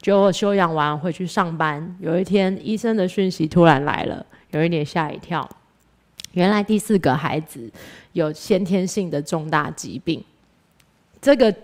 [0.00, 5.48] 就我休养完回去上班，有一天医生的讯息突然来了，有一点吓一跳。
[6.32, 7.70] 原来第四个孩子
[8.12, 10.22] 有先天性的重大疾病，
[11.20, 11.54] 这个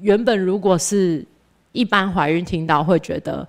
[0.00, 1.24] 原本如果是
[1.72, 3.46] 一般怀孕听到会觉得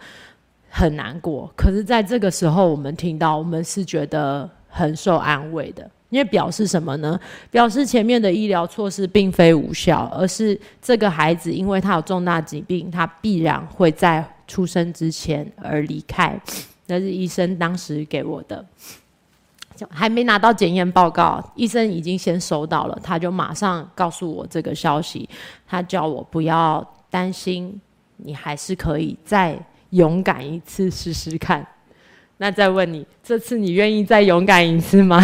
[0.70, 7.20] 很难过，可是在这个时候我们听到，我们是觉得很受安慰的，因为表示什么呢？
[7.50, 16.40] 表示前面的医疗措施并非无效，而是这个孩子因为他有重大疾病，他必然会在出生之前而离开，
[16.86, 18.63] 那是医生当时给我的。
[19.90, 25.28] 还没拿到检验报告，医生已经先收到了，他就马上告诉我这个消息。
[25.68, 27.80] 他叫我不要担心，
[28.18, 29.58] 你还是可以再
[29.92, 31.66] 勇敢一次试试看。
[32.38, 35.22] 那再问你，这次你愿意再勇敢一次吗？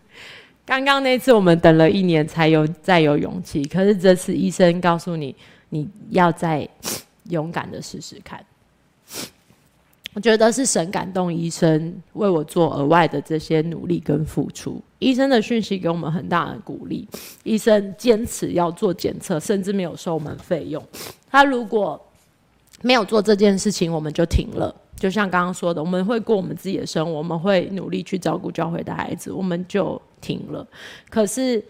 [0.64, 5.34] 刚刚那次我们等了一年才有再有勇气，可是这次医生告诉你，
[5.70, 6.68] 你要再
[7.24, 8.44] 勇敢的试试看。
[10.14, 14.80] 我觉得是神感动医生为我做额外的这些努力跟付出。
[14.98, 17.08] 医生的讯息给我们很大的鼓励。
[17.44, 20.82] 医生坚持要做检测，甚至没有收我们费用。
[21.30, 22.00] 他如果
[22.82, 30.66] 没有做这件事情，我们就停了，就像刚刚说的，我们会过我们自己的生活，我们会努力去照顾教会的孩子，我们就停了。
[31.08, 31.64] 可是。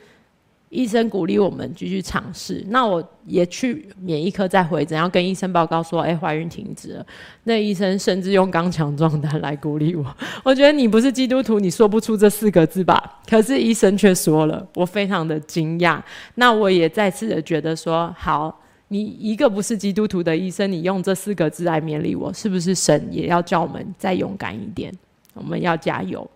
[0.73, 7.07] 医生鼓励我们继续尝试，那我也去免疫科再回诊，要跟医生报告说，哎、怀孕停止了。
[7.45, 10.03] 那医生甚至用刚强壮胆来鼓励我。
[10.43, 13.21] 我觉得你不是基督徒，你说不出这四个字吧？
[13.29, 16.01] 可是医生却说了，我非常的惊讶。
[16.37, 18.59] 那我也再次的觉得说，好，
[18.89, 24.91] 你一个不是基督徒的医生，你用这四个字来勉励我，是不是神也要叫我们再勇敢一点？
[25.35, 26.27] 我们要加油。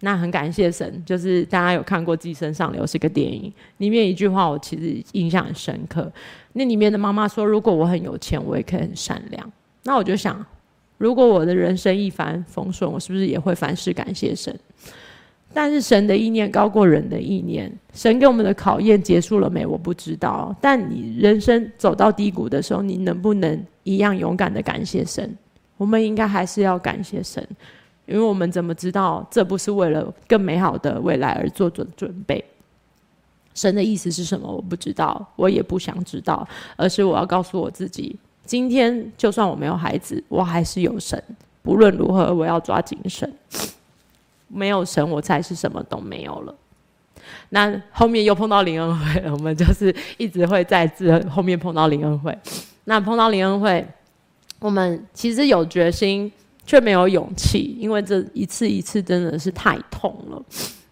[0.00, 6.10] 那很感谢神，就是大家有看过《寄生上流》是个电影，里面一句话我其实印象很深刻。
[6.54, 9.52] 那里面的妈妈说：“如果我很有钱，我也可以很善良。”
[9.84, 10.44] 那我就想，
[10.98, 14.58] 如果我的人生一帆风顺，我是不是也会凡事感谢神？
[15.52, 19.66] 但是神的意念高过人的意念，神给我们的考验结束了没？
[19.66, 20.54] 我不知道。
[20.60, 25.36] 但你人生走到低谷的时候，你能不能一样勇敢的感谢神？
[25.76, 27.46] 我们应该还是要感谢神。
[28.06, 32.44] 因为我们怎么知道这不是为了更美好的未来而做准准备？
[33.54, 34.50] 神的意思是什么？
[34.50, 36.46] 我不知道，我也不想知道。
[36.76, 41.22] 而是我要告诉我自己：今天就算我没有孩子，我还是有神。
[41.62, 43.30] 不论如何，我要抓紧神。
[44.48, 46.54] 没有神，我才是什么都没有了。
[47.50, 52.36] 那后面又碰到林恩惠，我们就是一直会在这后面碰到林恩惠。
[52.84, 53.86] 那碰到林恩惠，
[54.58, 56.32] 我们其实有决心。
[56.70, 60.40] 却没有勇气，因为这一次一次真的是太痛了。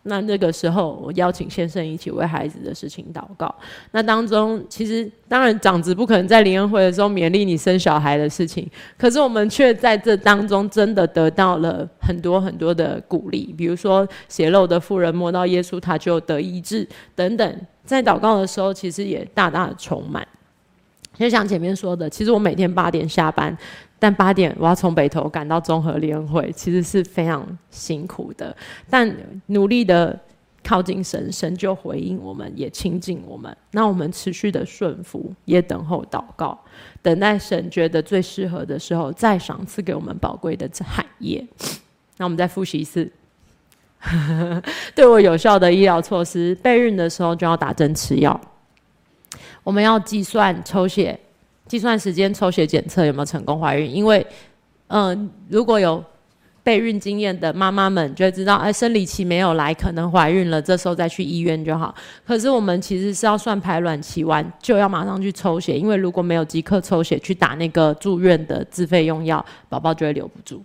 [0.03, 3.55] 那那个时候，我邀请先生一起为孩子的事情祷告。
[3.93, 13.55] 那当中，其实当然长子不可能在灵恩会的时候勉励你生小孩的事情，可是我们却在这当中真的得到了很多很多的鼓励。
[13.57, 17.61] 比如说，血漏的妇人摸到耶稣，他就得医治等等。
[17.85, 20.26] 在祷告的时候，其实也大大的充满。
[21.18, 23.57] 就像前面说的，其实我每天八点下班。
[23.99, 28.57] 但八点我要从北投赶到综合联会，其实是非常辛苦的。
[28.88, 29.12] 但
[29.46, 30.18] 努力的
[30.62, 33.57] 靠近神，神就回应我们，也亲近我们。
[33.72, 36.59] 那我们持续的顺服，也等候祷告，
[37.03, 41.44] 等待神觉得最适合的时候，再赏赐给我们宝贵的产业。
[42.18, 43.11] 那我们再复习一次，
[44.94, 48.40] 对我有效的医疗措施，备孕的时候就要打针吃药。
[49.64, 51.18] 我们要计算抽血。
[51.69, 53.95] 计算时间抽血检测有没有成功怀孕？
[53.95, 54.27] 因为，
[54.89, 56.03] 嗯、如果有
[56.64, 61.95] 备孕经验的妈妈们就会知道，哎，生理期没有来，可能怀孕了，这时候再去医院就好。
[62.27, 70.62] 可是我们其实是要算排卵期完就要马上去抽血，因为如果没有即刻抽血去打那个住院的自费用药，宝宝就会留不住。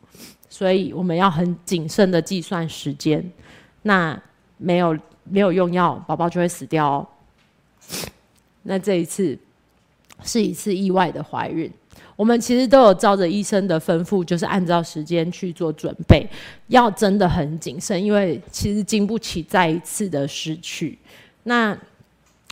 [0.49, 3.23] 所以我们要很谨慎的计算时间。
[3.83, 4.17] 那
[4.57, 7.07] 没有没有用药，宝宝就会死掉哦。
[8.63, 9.37] 那这一次。
[10.23, 11.71] 是一次意外的怀孕，
[12.15, 16.27] 我们其实都有照着医生的吩咐，就是按照时间去做准备，
[16.67, 20.97] 要真的很谨慎，因为其实经不起再一次的失去。
[21.43, 21.77] 那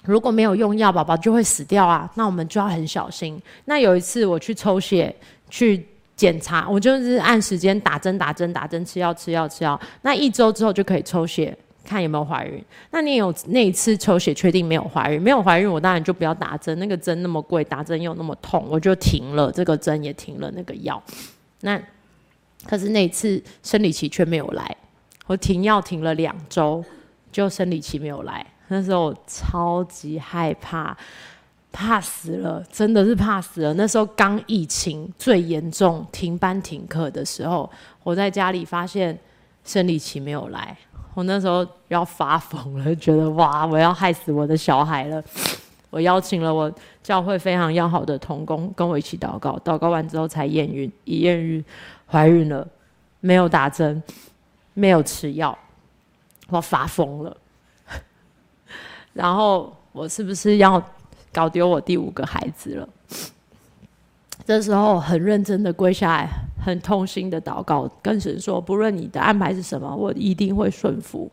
[0.03, 3.41] 如果没有用药，宝宝就会死掉啊，那我们就要很小心。
[3.65, 5.15] 那有一次我去抽血
[5.49, 11.57] 去检查，我就是按时间打针、打针、打针，吃药、吃药、吃药，那一周之后就可以抽血。
[11.84, 12.63] 看有没有怀孕？
[12.91, 15.21] 那你有那一次抽血确定没有怀孕？
[15.21, 16.77] 没有怀孕，我当然就不要打针。
[16.79, 21.01] 那个针那么贵，打针又那么痛，我就停了这个针，也停了那个药。
[21.61, 21.82] 那
[22.67, 24.77] 可是那一次生理期却没有来，
[25.25, 26.84] 我停药停了两周，
[27.32, 28.45] 就生理期没有来。
[28.67, 30.95] 那时候超级害怕，
[31.71, 33.73] 怕死了，真的是怕死了。
[33.73, 37.69] 那时候刚疫情最严重，停班停课的时候，
[38.03, 39.17] 我在家里发现
[39.65, 40.77] 生理期没有来。
[41.14, 45.24] 我那时候要发疯了，觉得哇，我要害死我的小孩了。
[45.89, 51.64] 我邀请了我教会非常要好的同工跟我一起祷告，祷告完之后才验孕，一验孕
[52.07, 52.66] 怀孕了，
[53.20, 54.01] 没有打针，
[54.74, 55.57] 没有吃药，
[56.47, 57.36] 我发疯了。
[59.12, 60.82] 然后我是不是要
[61.34, 62.88] 搞丢我第五个孩子了？
[64.46, 66.30] 这时候很认真的跪下来，
[66.64, 71.30] 很痛心的祷告，跟神说：不论你的安排是什么，我一定会顺服；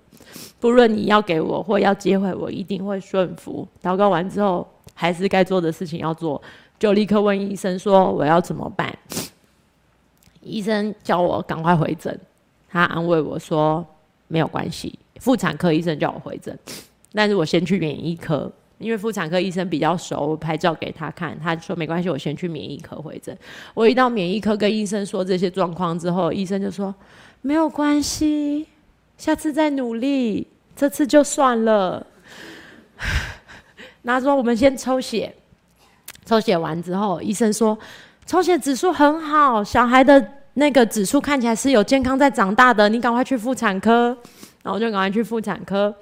[0.61, 3.67] 不论你要给我或要接回，我一定会顺服。
[3.83, 6.41] 祷告完之后，还是该做的事情要做，
[6.79, 8.97] 就立刻问医生说：我要怎么办？
[10.41, 12.19] 医生叫我赶快回诊，
[12.69, 13.85] 他安慰我说：
[14.29, 14.99] 没有关系。
[15.17, 16.57] 妇产科医生叫我回诊，
[17.13, 18.51] 但是我先去免疫科。
[18.79, 23.37] 因为妇产科医生比较熟，拍照给他看，他说没关系，我先去免疫科回诊。
[23.75, 26.95] 我一到免疫科跟医生说这些状况之后，医生就说
[27.43, 28.67] 没有关系，
[29.17, 32.07] 下次再努力，这次就算了。
[34.03, 35.35] 那说我们先抽血，
[36.25, 37.79] 抽血完之后，医生说
[38.27, 40.25] 抽血指数很好，小孩的
[40.55, 44.17] 那个指数看起来是有健康在长大的，你赶快去妇产科。
[44.61, 45.95] 然后我就赶快去妇产科。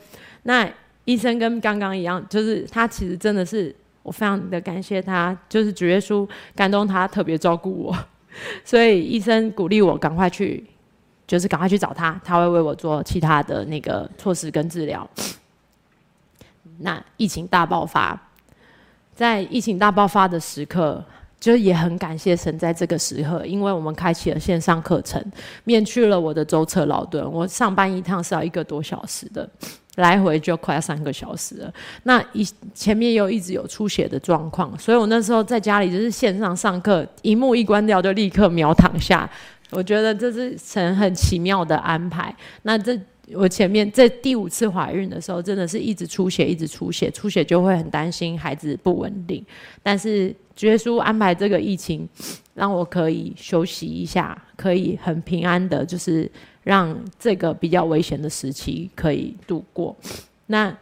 [0.45, 0.69] 那
[1.07, 7.97] 医生跟刚刚一样，就是他其实真的是我非常的感谢他，就是主耶稣感动他特别照顾我，
[8.63, 10.63] 所以医生鼓励我赶快去，
[11.27, 15.09] 就是赶快去找他，他会为我做其他的那个措施跟治疗。
[16.79, 18.21] 那疫情大爆发，
[19.15, 21.03] 在疫情大爆发的时刻。
[21.39, 25.23] 就也很感谢神在这个时刻，因为我们开启了线上课程，
[25.65, 27.31] 免去了我的舟车劳顿。
[27.31, 29.49] 我上班一趟是要一个多小时的，
[29.97, 31.75] 来回就快要三个小时了。
[32.05, 39.29] 那一前面又一直有出血的状况，所以我那时候在家里就是线上上课，萤幕一关掉就立刻秒躺下。
[39.71, 42.35] 我觉得这是神很奇妙的安排。
[42.63, 42.99] 那这。
[43.35, 49.45] 我前面在第五次怀孕的时候，真的是一直出血，一直出血，出血就会很担心孩子不稳定。
[49.83, 52.09] 但是耶稣安排这个疫情，
[52.55, 56.31] 让我可以休息一下，可以很平安的，就是
[56.67, 59.95] 让这个比较危险的时期可以度过。
[60.47, 60.77] 那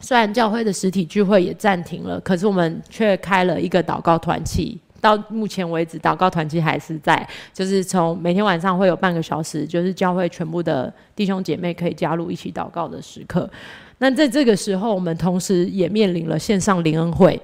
[0.00, 4.78] 虽然教会的实体聚会也暂停了，可是我们却开了一个祷告团契。
[5.00, 13.50] 到目前为止，祷告团契还是在，就是从每天晚上会有半个小时，就是教会全部的弟兄姐妹可以加入一起祷告的时刻。
[13.98, 17.40] 那在这个时候，我们同时也面临了线上灵恩会，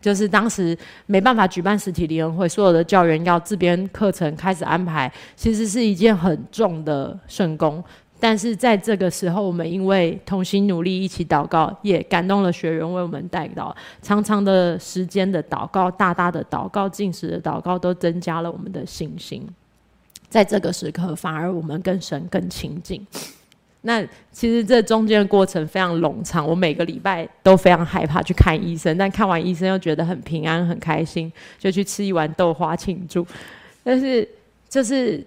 [0.00, 0.76] 就是当时
[1.06, 7.82] 没办法举办实体联恩会，所有的教员要自编课程开始安排，其实是一件很重的圣工。
[8.20, 13.72] 但是在这个时候，我们因为同心努力，一起祷告，也感动了学员为我们带祷，
[14.02, 19.46] 长长的时间的祷告，大大的祷告，进食的祷告，都增加了我们的信心。
[20.28, 23.06] 在这个时刻，反而我们跟神更亲近。
[23.88, 33.26] 那其实这中间的过程非常冗长，我每个礼拜都非常害怕去看医生，但看完医生又觉得很平安、很开心，就去吃一碗豆花庆祝。
[33.82, 34.28] 但是，
[34.68, 35.26] 就是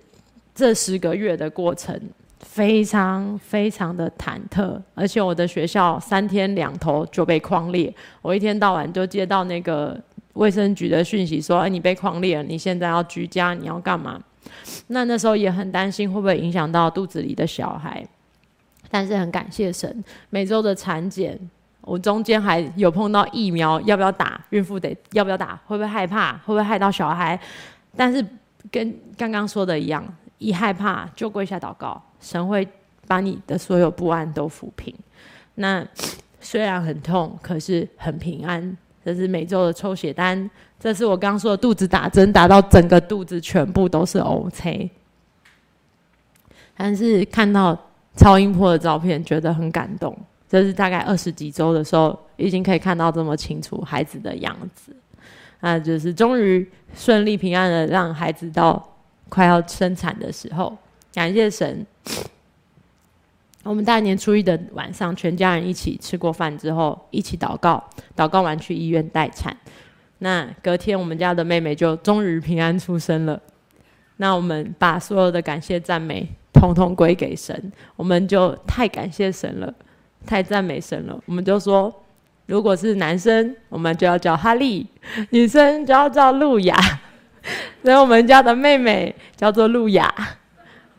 [0.54, 2.00] 这十个月的过程。
[2.44, 9.98] 非常非常的忐忑，而且我的学校三天两头就被匡列，我一天到晚就接到那个
[10.34, 14.20] 卫生局的讯息说：“哎，你被匡列了，你现在要居家，你要干嘛？”
[14.88, 18.04] 那那时候也很担心会不会影响到肚子里的小孩，
[18.92, 21.40] 但是很感谢神，每周的产检，
[21.82, 27.40] 我中间还有碰到疫苗要不要打，孕妇得要不要打，会不会害怕，会不会害到小孩？
[27.96, 28.24] 但是
[28.70, 30.06] 跟刚刚说的一样。
[30.44, 32.68] 一害怕就跪下祷告，神会
[33.06, 34.92] 把你的所有不安都抚平。
[35.54, 35.86] 那
[36.40, 38.76] 虽然很痛，可是很平安。
[39.06, 44.90] 这是每周的抽血单，这是我刚刚说的肚子打针打到整个肚子全部都是 OK。
[46.76, 47.80] 但是看到
[48.16, 50.18] 超音波的照片，觉得很感动。
[50.48, 54.96] 这是大概二十几周的时候，已经可以看到这么清楚孩子的样子。
[55.60, 58.88] 那就是终于顺利平安的让孩子到。
[59.30, 60.78] 快要生产的时候，
[61.14, 61.88] 感谢神。
[63.64, 67.82] 我们大年初一的晚上，全家人一起吃过饭之后，一起祷告，
[68.14, 69.56] 祷告完去医院待产。
[70.18, 73.42] 那隔天，我们家的妹妹就终于平安出生了。
[74.18, 79.74] 那我们把所有的感谢赞美统统归给神，我们就太感谢神了，
[80.26, 81.20] 太赞美神了。
[81.26, 81.94] 我们就说，
[82.46, 84.86] 如果是男生，我们就要叫哈利；
[85.30, 86.78] 女生就要叫路亚。
[87.82, 90.14] 所以我们家的妹妹叫做路亚。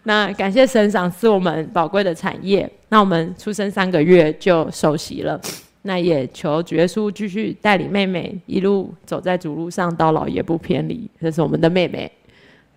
[0.05, 2.68] 那感谢神赏赐我们宝贵的产业。
[2.88, 5.40] 那我们出生三个月就受洗了。
[5.82, 11.09] 那也求主耶稣继续带领妹妹一路走在主路上，到老也不偏离。
[11.20, 12.11] 这是我们的妹妹。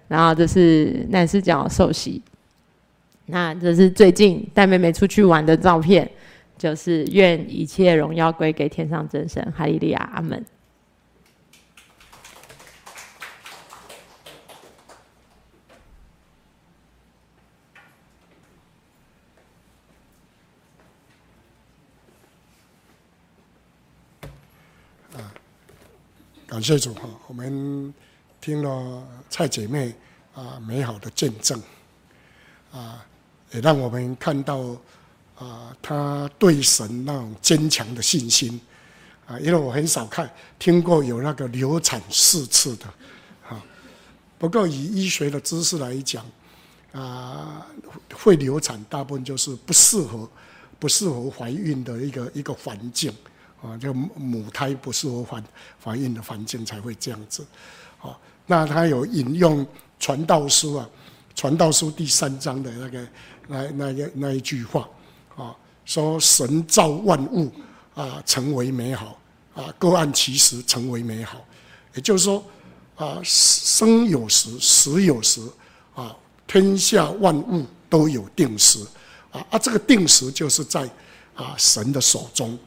[0.07, 2.21] 然后这是男视角受洗。
[3.28, 6.09] 那这是最近带妹妹出去玩的照片，
[6.57, 9.53] 就是愿一切荣耀归给天上真神。
[9.55, 10.45] 哈利利亚，阿门。
[26.47, 27.93] 感谢主哈，我们
[28.39, 29.93] 听了蔡姐妹
[30.34, 31.61] 啊美好的见证
[32.71, 33.04] 啊，
[33.55, 34.75] 也让我们看到
[35.37, 38.59] 啊他对神那种坚强的信心
[39.25, 40.29] 啊，因为我很少看
[40.59, 42.85] 听过有那个流产四次的
[43.47, 43.63] 啊。
[44.37, 46.25] 不过以医学的知识来讲
[46.91, 47.65] 啊，
[48.13, 50.29] 会流产大部分就是不适合
[50.77, 53.13] 不适合怀孕的一个一个环境。
[53.61, 55.43] 啊，就母胎不适合怀
[55.83, 57.43] 怀孕的环境才会这样子。
[57.97, 59.65] 好，那他有引用
[59.99, 60.87] 传道书啊，
[61.33, 63.07] 传道书第三章的那个
[63.47, 64.87] 那那个那一句话
[65.35, 67.51] 啊，说神造万物
[67.93, 69.19] 啊，成为美好
[69.53, 71.43] 啊，各按其时成为美好。
[71.93, 72.43] 也就是说，
[72.95, 75.41] 啊，生有时，死有时，
[75.93, 76.15] 啊，
[76.45, 78.85] 天下万物都有定时，
[79.31, 80.89] 啊啊，这个定时就是在
[81.35, 82.57] 啊神的手中。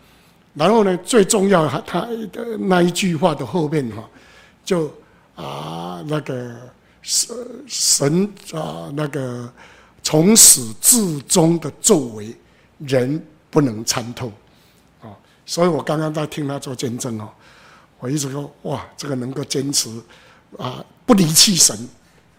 [0.54, 2.00] 然后呢，最重要，他
[2.32, 4.08] 的那一句话的后面哈，
[4.64, 4.90] 就
[5.34, 6.56] 啊那个
[7.02, 9.52] 神神啊那个
[10.08, 12.34] 从始至终的作为，
[12.78, 14.32] 人不能参透，
[15.02, 15.12] 啊，
[15.44, 17.28] 所以我刚刚在听他做见证哦。
[17.98, 19.90] 我一直说哇，这个能够坚持
[20.56, 21.76] 啊，不离弃神，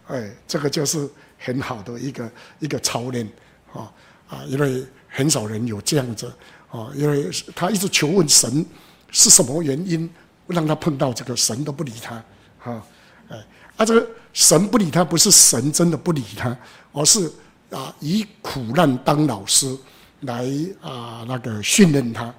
[0.07, 1.07] 哎，这个就是
[1.37, 3.23] 很好的一个一个操练
[3.71, 3.93] 啊
[4.27, 6.25] 啊，因为很少人有这样子
[6.71, 8.65] 啊，因为他一直求问神
[9.11, 10.11] 是什么原因
[10.47, 12.15] 让他碰到这个神都不理他
[12.63, 12.83] 啊，
[13.29, 13.37] 哎，
[13.77, 16.57] 啊，这个神不理他不是神真的不理他，
[16.93, 17.31] 而是
[17.71, 19.77] 啊以苦难当老师
[20.21, 20.45] 来
[20.81, 22.33] 啊那个训练他，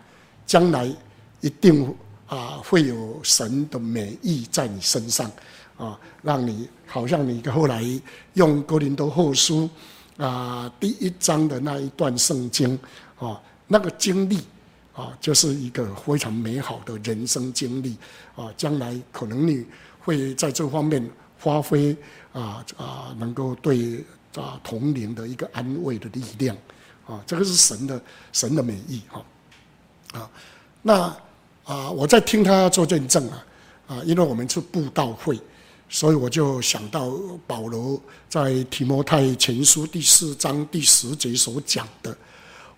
[0.46, 0.86] 将来
[1.40, 1.94] 一定。
[2.30, 5.28] 啊，会有神的美意在你身上，
[5.76, 7.84] 啊，让你好像你后来
[8.34, 9.68] 用哥林多后书
[10.16, 12.78] 啊第一章的那一段圣经
[13.18, 14.38] 啊，那个经历
[14.94, 17.96] 啊，就是一个非常美好的人生经历
[18.36, 19.66] 啊，将来可能你
[19.98, 21.04] 会在这方面
[21.36, 21.96] 发挥
[22.32, 24.04] 啊啊，能够对
[24.36, 26.56] 啊同龄的一个安慰的力量
[27.06, 28.02] 啊，这个是神的
[28.32, 29.24] 神的美意哈
[30.12, 30.30] 啊，
[30.82, 31.16] 那。
[31.62, 33.46] 啊，我在听他做见证啊，
[33.86, 35.38] 啊，因为我们是布道会，
[35.88, 37.12] 所以我就想到
[37.46, 42.16] 保罗在提摩太前书第四章第十节所讲的，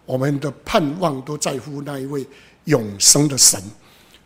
[0.05, 2.27] 我们的盼望都在乎那一位
[2.65, 3.63] 永生的神，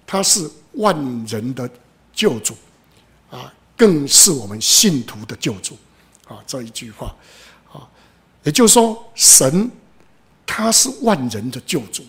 [0.04, 0.96] 他是万
[1.26, 1.70] 人的
[2.12, 2.52] 救主，
[3.30, 5.76] 啊，更是我们信徒的救主，
[6.28, 7.14] 啊，这一句话，
[7.72, 7.88] 啊，
[8.44, 9.70] 也就是说，神
[10.44, 12.02] 他是万人的救主，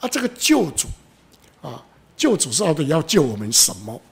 [0.00, 0.88] 啊，这个救主。
[1.62, 1.80] 啊，
[2.16, 4.02] 救主到底要救我们什么？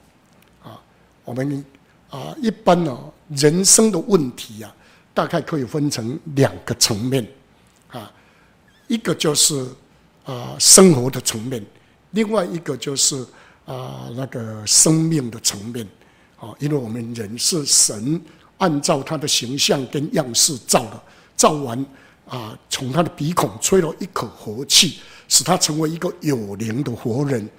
[0.63, 0.79] 啊，
[1.25, 1.65] 我们
[2.09, 2.97] 啊，一般呢，
[3.27, 4.73] 人生的问题啊，
[5.13, 7.27] 大概可以分成两个层面，
[7.89, 8.09] 啊，
[8.87, 9.67] 一个就是
[10.23, 11.61] 啊生活的层面，
[12.11, 13.21] 另外一个就是
[13.65, 15.85] 啊那个生命的层面，
[16.39, 18.21] 啊，因为我们人是神
[18.61, 21.03] 按照他的形象跟样式造的，
[21.35, 21.85] 造完
[22.29, 25.01] 啊，从他的鼻孔吹了一口活气。
[25.31, 27.49] 使他成为一个有灵的活人，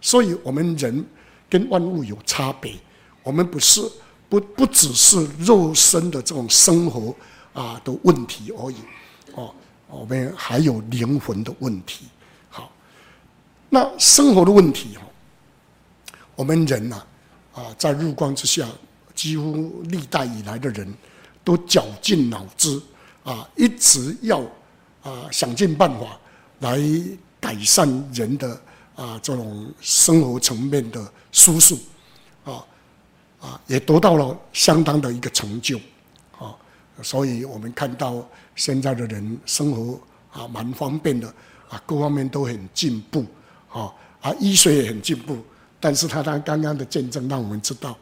[0.00, 1.06] 所以我们人
[1.48, 2.74] 跟万物有差别。
[3.22, 3.80] 我们不是
[4.28, 7.14] 不不只是肉身的这种生活
[7.52, 8.74] 啊的问题而已，
[9.34, 9.54] 哦，
[9.86, 12.06] 我们还有灵魂的问题。
[12.48, 12.72] 好，
[13.68, 15.02] 那生活的问题哈，
[16.34, 17.00] 我们人呐
[17.54, 18.66] 啊，在日光之下，
[19.20, 20.94] 几乎历代以来的人
[21.44, 22.80] 都绞尽脑汁
[23.22, 24.40] 啊，一直要
[25.02, 26.18] 啊想尽办法。
[26.60, 26.78] 来
[27.40, 28.60] 改善人的
[28.94, 31.74] 啊这种生活层面的舒适，
[32.44, 32.62] 啊
[33.40, 35.78] 啊也得到了相当的一个成就，
[36.38, 36.54] 啊，
[37.02, 38.22] 所以我们看到
[38.54, 39.98] 现在的人生活
[40.30, 41.26] 啊蛮方便的，
[41.70, 43.24] 啊各方面都很进步，
[43.72, 43.90] 啊
[44.20, 45.38] 啊医学也很进步，
[45.80, 47.96] 但是他他刚刚的见证让我们知道，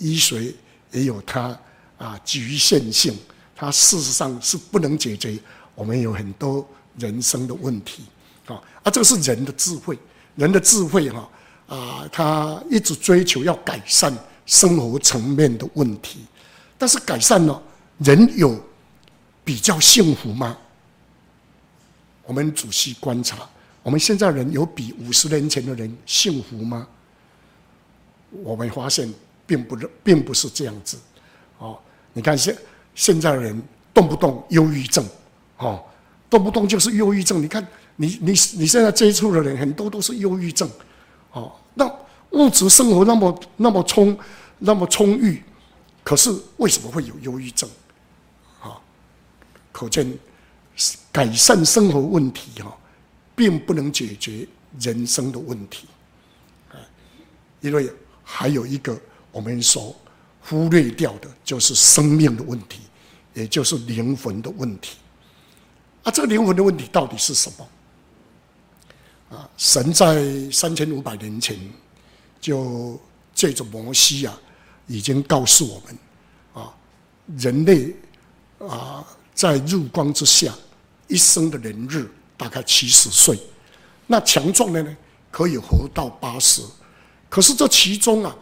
[0.00, 0.52] 医学
[0.90, 1.56] 也有它
[1.96, 3.16] 啊局限性，
[3.54, 5.38] 它事实上是不能解决
[5.76, 6.68] 我们有很多。
[6.98, 8.02] 人生的问题，
[8.46, 9.96] 啊，啊，这个是人的智慧，
[10.34, 11.30] 人的智慧，哈，
[11.68, 14.12] 啊，他一直追求要改善
[14.44, 16.18] 生活层面的问题，
[16.76, 17.62] 但是改善了，
[17.98, 18.60] 人有
[19.44, 20.58] 比较幸福吗？
[22.26, 23.48] 我们仔细观察，
[23.84, 26.86] 我们现在人有比五十年前的人幸福吗？
[28.42, 29.10] 我们发现
[29.50, 30.96] 并不是并不是这样子，
[31.58, 31.76] 哦，
[32.12, 32.56] 你看现
[32.94, 33.60] 现在的人
[33.92, 35.04] 动不动忧郁症，
[35.56, 35.82] 哦。
[36.30, 40.70] 动不动就是忧郁症，你看你你你现在接触的人很多都是忧郁症，
[41.32, 41.84] 哦，那
[42.30, 44.16] 物质生活那么那么充
[44.60, 45.42] 那么充裕，
[46.04, 47.68] 可是为什么会有忧郁症？
[48.62, 48.78] 啊，
[49.72, 50.16] 可见
[51.10, 52.78] 改善生活问题哈，
[53.34, 54.46] 并不能解决
[54.78, 55.88] 人生的问题，
[56.70, 56.78] 啊，
[57.60, 57.92] 因为
[58.22, 58.96] 还有一个
[59.32, 59.94] 我们所
[60.40, 62.80] 忽略掉的，就是生命的问题，
[63.34, 64.96] 也就是灵魂的问题。
[66.02, 69.36] 啊，这个灵魂的问题到底是什么？
[69.36, 71.56] 啊，神在三千五百年前
[72.40, 72.98] 就
[73.34, 74.36] 借着摩西啊，
[74.86, 75.98] 已经告诉我们
[76.54, 76.74] 啊，
[77.36, 77.94] 人类
[78.58, 80.52] 啊，在日光之下
[81.06, 83.38] 一生的年日大概七十岁，
[84.06, 84.96] 那强壮的呢
[85.30, 86.62] 可以活到八十，
[87.28, 88.34] 可是这其中啊，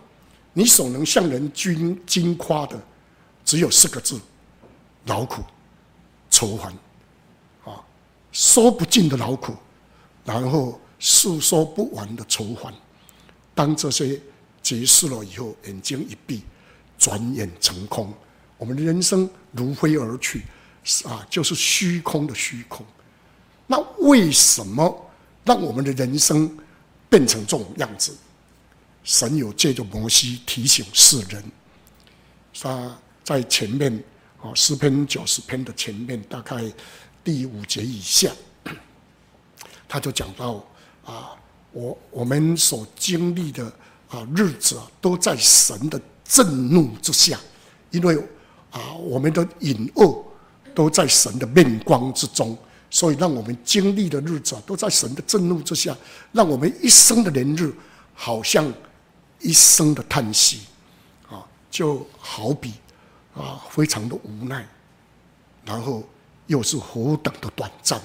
[0.53, 2.81] 你所能向人均矜夸的
[3.45, 4.21] 只有四个字：
[5.07, 5.43] 劳苦
[6.31, 6.73] 愁烦。
[7.65, 7.85] 啊
[8.31, 9.55] 说不尽的劳苦，
[10.25, 12.73] 然后诉说不完的愁烦。
[13.55, 14.21] 当这些
[14.63, 16.43] 结束了以后，眼睛一闭，
[16.99, 18.13] 转眼成空。
[18.57, 20.43] 我们的人生如飞而去，
[21.05, 22.85] 啊，就是虚空的虚空。
[23.67, 25.11] 那为什么
[25.45, 26.55] 让我们的人生
[27.09, 28.17] 变成这种样子？
[29.09, 31.43] 神有借着摩西提醒世人，
[32.61, 32.95] 他
[33.25, 33.91] 在前面
[34.39, 36.63] 啊，诗篇九十篇的前面，大概
[37.25, 38.31] 第五节以下，
[39.89, 40.63] 他就讲到
[41.07, 41.31] 啊，
[41.73, 43.65] 我我们所经历的
[44.11, 47.41] 啊日子啊，都在神的震怒之下，
[47.91, 48.15] 因为
[48.71, 50.23] 啊，我们的隐恶
[50.75, 52.55] 都在神的面光之中。
[52.91, 55.95] 所以，让我们经历的日子啊，都在神的震怒之下；
[56.31, 57.73] 让我们一生的年日，
[58.13, 58.71] 好像
[59.41, 60.63] 一生的叹息，
[61.29, 62.75] 啊，就好比
[63.35, 64.67] 啊，非常的无奈，
[65.65, 66.03] 然后
[66.47, 68.01] 又是何等的短暂，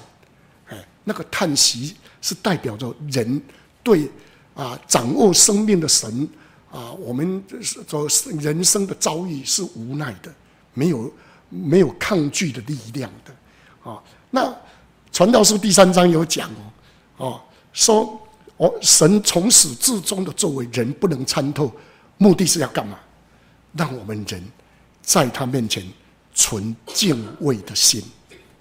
[0.68, 3.42] 哎，那个叹息是代表着人
[3.82, 4.10] 对
[4.54, 6.28] 啊掌握生命的神
[6.70, 8.08] 啊，我们所
[8.40, 10.32] 人生的遭遇是无奈的，
[10.72, 11.12] 没有
[11.48, 14.54] 没有抗拒的力量的，啊，那。
[15.12, 16.58] 传道书第三章有讲哦，
[17.18, 17.40] 哦，
[17.72, 18.20] 说
[18.56, 21.72] 哦，神从始至终的作为，人不能参透，
[22.18, 22.98] 目的是要干嘛？
[23.76, 24.42] 让我们人
[25.02, 25.84] 在他面前
[26.32, 28.02] 存敬畏的心，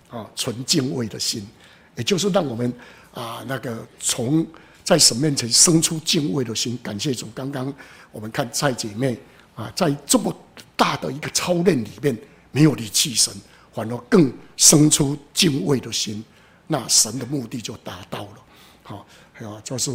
[0.10, 1.48] 啊，存敬畏的心，
[1.96, 2.74] 也就是让我们
[3.14, 4.46] 啊，那个从
[4.84, 6.78] 在神面前生出敬畏的心。
[6.82, 7.72] 感谢主，刚刚
[8.12, 9.16] 我们看蔡姐妹
[9.54, 10.36] 啊，在这么
[10.76, 12.18] 大的一个操练里面，
[12.52, 13.32] 没有离弃神，
[13.72, 16.24] 反而更生出敬畏的心。
[16.66, 18.38] 那神的目的就达到了，
[18.82, 19.92] 好，还有就是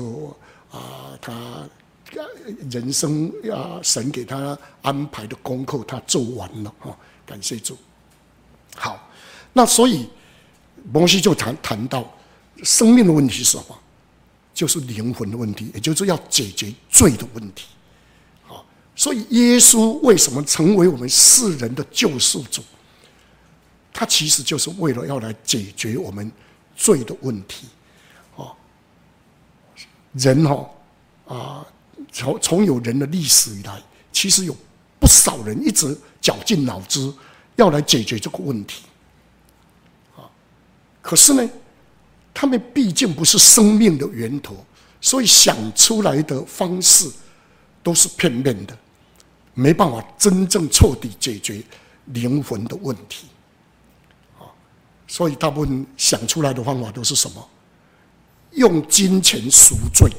[0.70, 1.66] 啊，他
[2.70, 7.76] 人生啊，神给他安排的功课，他做完了哈，感谢主。
[8.76, 9.09] 好，
[9.53, 10.09] 那所以
[10.93, 12.12] 摩西就谈谈到
[12.62, 13.78] 生命的问题是什么？
[14.53, 17.66] 就是灵魂的问题，也就是要解决罪的问题。
[18.43, 18.64] 好，
[18.97, 22.62] 所以耶稣为什么成为我们世人的救赎主？
[23.93, 26.30] 他其实就是为了要来解决我们。
[26.80, 27.66] 罪的问题，
[28.36, 28.55] 哦，
[30.18, 30.68] 人哦，
[31.26, 31.66] 啊，
[32.12, 33.80] 从从有人的历史以来，
[34.12, 34.56] 其实有
[34.98, 37.12] 不少人一直绞尽脑汁
[37.56, 38.82] 要来解决这个问题，
[40.16, 40.26] 啊，
[41.00, 41.48] 可是呢，
[42.34, 44.56] 他们毕竟不是生命的源头，
[45.00, 47.10] 所以想出来的方式
[47.82, 48.76] 都是片面的，
[49.54, 51.62] 没办法真正彻底解决
[52.06, 53.26] 灵魂的问题。
[54.38, 54.46] 啊
[55.10, 57.48] 所以大部分想出来的方法都是什么？
[58.53, 60.11] 用金钱赎罪，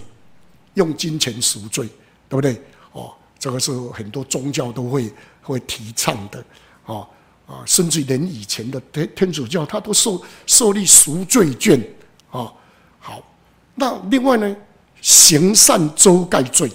[0.74, 1.88] 用金钱赎罪，
[2.28, 2.62] 对不对？
[2.92, 5.12] 哦，这个是很多宗教都会
[5.42, 6.44] 会提倡的，
[6.86, 7.08] 哦
[7.48, 11.80] 啊，甚至连以前的天天主教，他都受受立赎罪券，
[12.32, 12.52] 啊，
[13.00, 13.22] 好。
[13.76, 14.56] 那另外呢，
[15.02, 16.72] 行善周盖罪，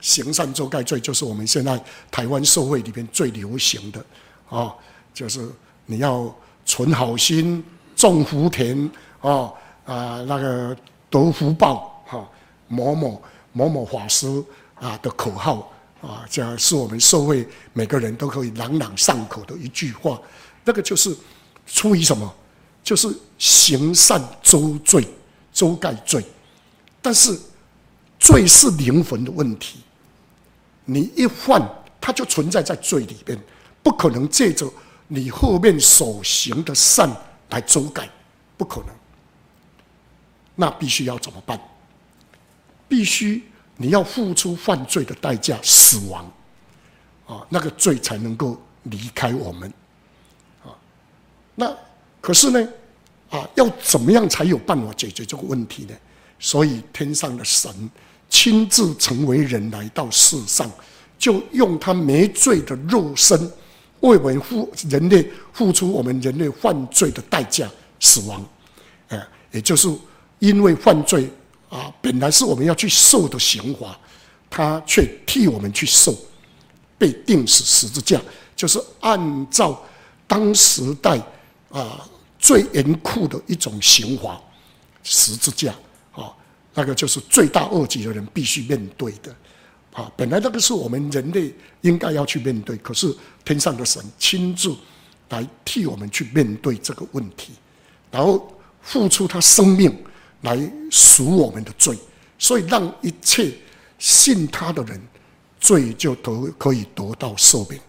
[0.00, 4.04] 行善周盖罪就是我们现在台湾社会里面最流行的，
[4.48, 4.74] 啊，
[5.12, 5.48] 就是
[5.86, 6.34] 你要。
[6.64, 7.62] 存好心，
[7.96, 8.88] 种福田，
[9.20, 9.52] 啊
[9.84, 10.76] 啊，那个
[11.12, 12.26] 得福报，哈，
[12.68, 14.42] 某某某某法师
[14.76, 20.18] 啊的口号啊，这是我们社会每个人都可以朗朗上口的一句话。
[20.64, 21.14] 那个就是
[21.66, 22.34] 出于什么？
[22.82, 25.06] 就是行善周罪，
[25.52, 26.24] 周盖罪。
[27.02, 27.38] 但是
[28.18, 29.80] 罪是灵魂的问题，
[30.86, 31.60] 你一犯，
[32.00, 33.38] 它就存在在罪里边，
[33.82, 34.66] 不可能借着。
[35.08, 37.10] 你后面所行的善
[37.50, 38.08] 来周盖，
[38.56, 38.88] 不可能。
[40.54, 41.60] 那必须要怎么办？
[42.88, 43.42] 必须
[43.76, 46.30] 你要付出犯罪的代价，死亡
[47.26, 49.72] 啊，那个罪才能够离开我们
[50.62, 50.76] 啊。
[51.54, 51.74] 那
[52.20, 52.68] 可是呢，
[53.30, 55.94] 啊，要怎么样才有办法解决这个问题呢？
[56.38, 57.90] 所以天上的神
[58.28, 60.70] 亲自成为人来到世上，
[61.18, 63.50] 就用他没罪的肉身。
[64.00, 68.44] 为我们付人类付出我们人类犯罪的代价，死亡，
[69.06, 69.88] 哎，也就是
[70.42, 71.30] 因为犯罪
[71.70, 73.96] 啊，本来是我们要去受的刑罚，
[74.50, 76.12] 他却替我们去受，
[76.98, 78.20] 被钉死十字架，
[78.56, 79.80] 就是按照
[80.26, 81.16] 当时代
[81.70, 82.04] 啊
[82.40, 84.40] 最严酷的一种刑罚，
[85.04, 85.72] 十字架
[86.12, 86.34] 啊，
[86.74, 89.32] 那个就是罪大恶极的人必须面对的。
[89.92, 94.74] 啊，本来那个是我们人类应该要去面对，可是天上的神亲自
[95.28, 97.52] 来替我们去面对这个问题，
[98.10, 99.96] 然后付出他生命
[100.42, 101.98] 来赎我们的罪，
[102.38, 103.52] 所以让一切
[103.98, 105.00] 信他的人
[105.58, 107.80] 罪就得可以得到赦免。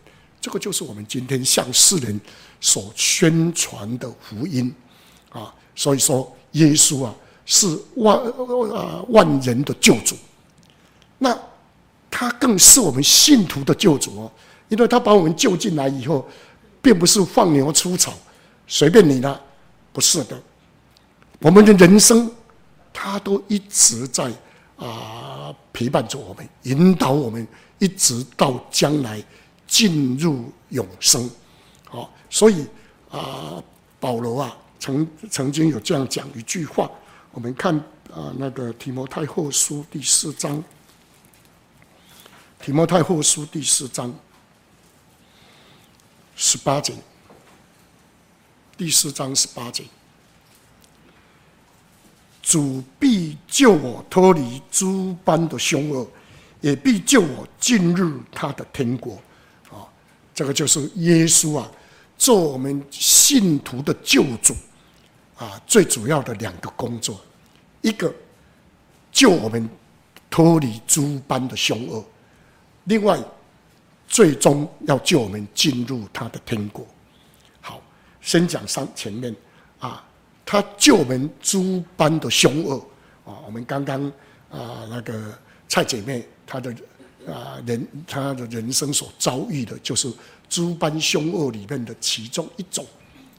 [0.41, 2.19] 这个就是我们今天向世人
[2.59, 4.73] 所宣传的福音
[5.29, 5.53] 啊。
[5.75, 7.13] 所以说，耶稣啊
[7.45, 8.17] 是万
[8.71, 10.15] 啊万人的救主。
[11.17, 11.37] 那。
[12.15, 14.31] 他更是我们信徒的救主哦，
[14.69, 16.23] 因为他把我们救进来以后，
[16.79, 18.13] 并不是放牛出草，
[18.67, 19.41] 随便你了，
[19.91, 20.39] 不是的。
[21.39, 22.31] 我们的人生，
[22.93, 24.31] 他都一直在
[24.77, 27.45] 啊陪伴着我们，引导我们，
[27.79, 29.21] 一直到将来
[29.67, 31.29] 进入永生。
[31.85, 32.65] 好，所以
[33.09, 33.61] 啊，
[33.99, 36.89] 保罗啊，曾曾经有这样讲一句话，
[37.31, 37.75] 我们看
[38.13, 40.63] 啊那个提摩太后书第四章。
[42.59, 44.13] 提摩太后书第四章
[46.35, 46.93] 十八节，
[48.77, 49.83] 第四章十八节，
[52.43, 56.05] 主必救我脱离诸般的凶恶，
[56.59, 59.13] 也必救我进入他的天国。
[59.71, 59.87] 啊，
[60.35, 61.71] 这个就是耶稣啊，
[62.17, 64.53] 做我们信徒的救主
[65.37, 67.19] 啊，最主要的两个工作，
[67.81, 68.13] 一个
[69.09, 69.67] 救我们
[70.29, 72.03] 脱离诸般的凶恶。
[72.83, 73.17] 另外，
[74.05, 76.85] 最终要救我们进入他的天国。
[77.61, 77.81] 好，
[78.21, 79.33] 先讲上前面
[79.79, 80.03] 啊，
[80.45, 82.77] 他救我们诸般的凶恶
[83.25, 83.39] 啊。
[83.45, 84.05] 我们刚刚
[84.49, 85.37] 啊，那个
[85.67, 86.73] 蔡姐妹她的
[87.27, 90.11] 啊人，她的人生所遭遇的，就是
[90.49, 92.85] 诸般凶恶里面的其中一种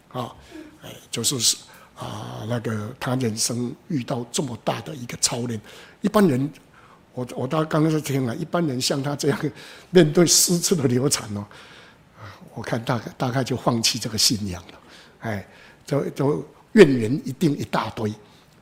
[0.08, 0.34] 啊，
[0.82, 1.56] 哎，就是
[1.94, 5.60] 啊那个她人生遇到这么大的一个操练，
[6.00, 6.52] 一般人。
[7.16, 9.40] 我我到刚刚在听了，一般人像他这样
[9.90, 11.46] 面对诗词的流产哦，
[12.54, 14.80] 我看大概大概就放弃这个信仰了，
[15.20, 15.48] 哎，
[15.86, 16.44] 就就
[16.74, 18.12] 怨言一定一大堆，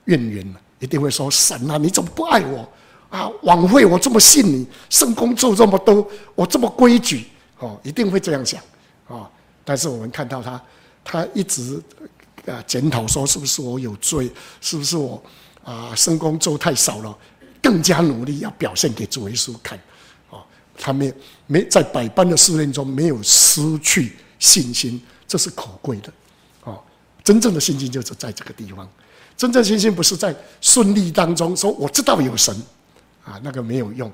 [0.06, 2.66] 怨言一定会说神啊，你怎么不爱我
[3.10, 3.30] 啊？
[3.42, 7.26] 枉费我这么信你，圣工做这么多，我这么规矩
[7.58, 8.62] 哦，一定会这样想
[9.06, 9.28] 啊。
[9.64, 10.60] 但是我们看到他，
[11.04, 11.80] 他一直
[12.46, 14.30] 啊检讨说，是不是我有罪？
[14.60, 15.22] 是不是我
[15.62, 17.16] 啊圣工做太少了？
[17.62, 19.78] 更加努力要表现给主耶稣看，
[20.30, 20.42] 啊，
[20.76, 21.14] 他没
[21.46, 26.12] 没在百般的试炼中没有失去信心，这是可贵的，
[27.24, 28.88] 真正的信心就是在这个地方，
[29.36, 32.54] 真正信心不是在顺利当中说我知道有神，
[33.24, 34.10] 啊，那个没有用，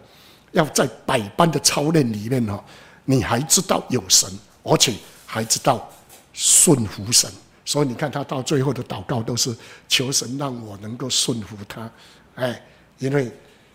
[0.53, 2.63] 要在百般的操练里面哈，
[3.05, 4.31] 你还知道有神，
[4.63, 4.95] 而且
[5.27, 5.91] 还知道
[6.33, 7.31] 顺服神，
[7.65, 9.55] 所以你看他到最后的祷告都是
[9.89, 11.91] 求神让我能够顺服他，
[12.35, 12.63] 哎。
[13.01, 13.33] 因为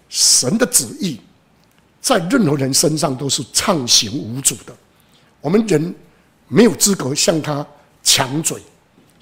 [0.10, 1.18] 神的旨意
[2.02, 4.76] 在任何人身上都是畅行无阻的，
[5.40, 5.96] 我们人
[6.50, 7.66] 没有资格向他
[8.04, 8.62] 抢嘴，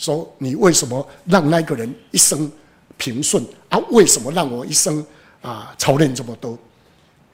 [0.02, 2.52] 说你为什么让那个人一生
[2.97, 3.78] 平顺啊？
[3.91, 5.06] 为什么让我一生
[5.41, 6.58] 啊操练这么多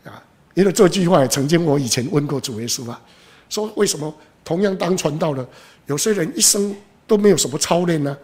[0.04, 0.22] 啊？
[0.54, 3.02] 因为这句话也曾经我以前问过主耶稣啊，
[3.50, 4.14] 说为什么
[4.44, 5.48] 同样当传道的，
[5.86, 6.76] 有些人一生
[7.08, 8.18] 都没有什么操练呢？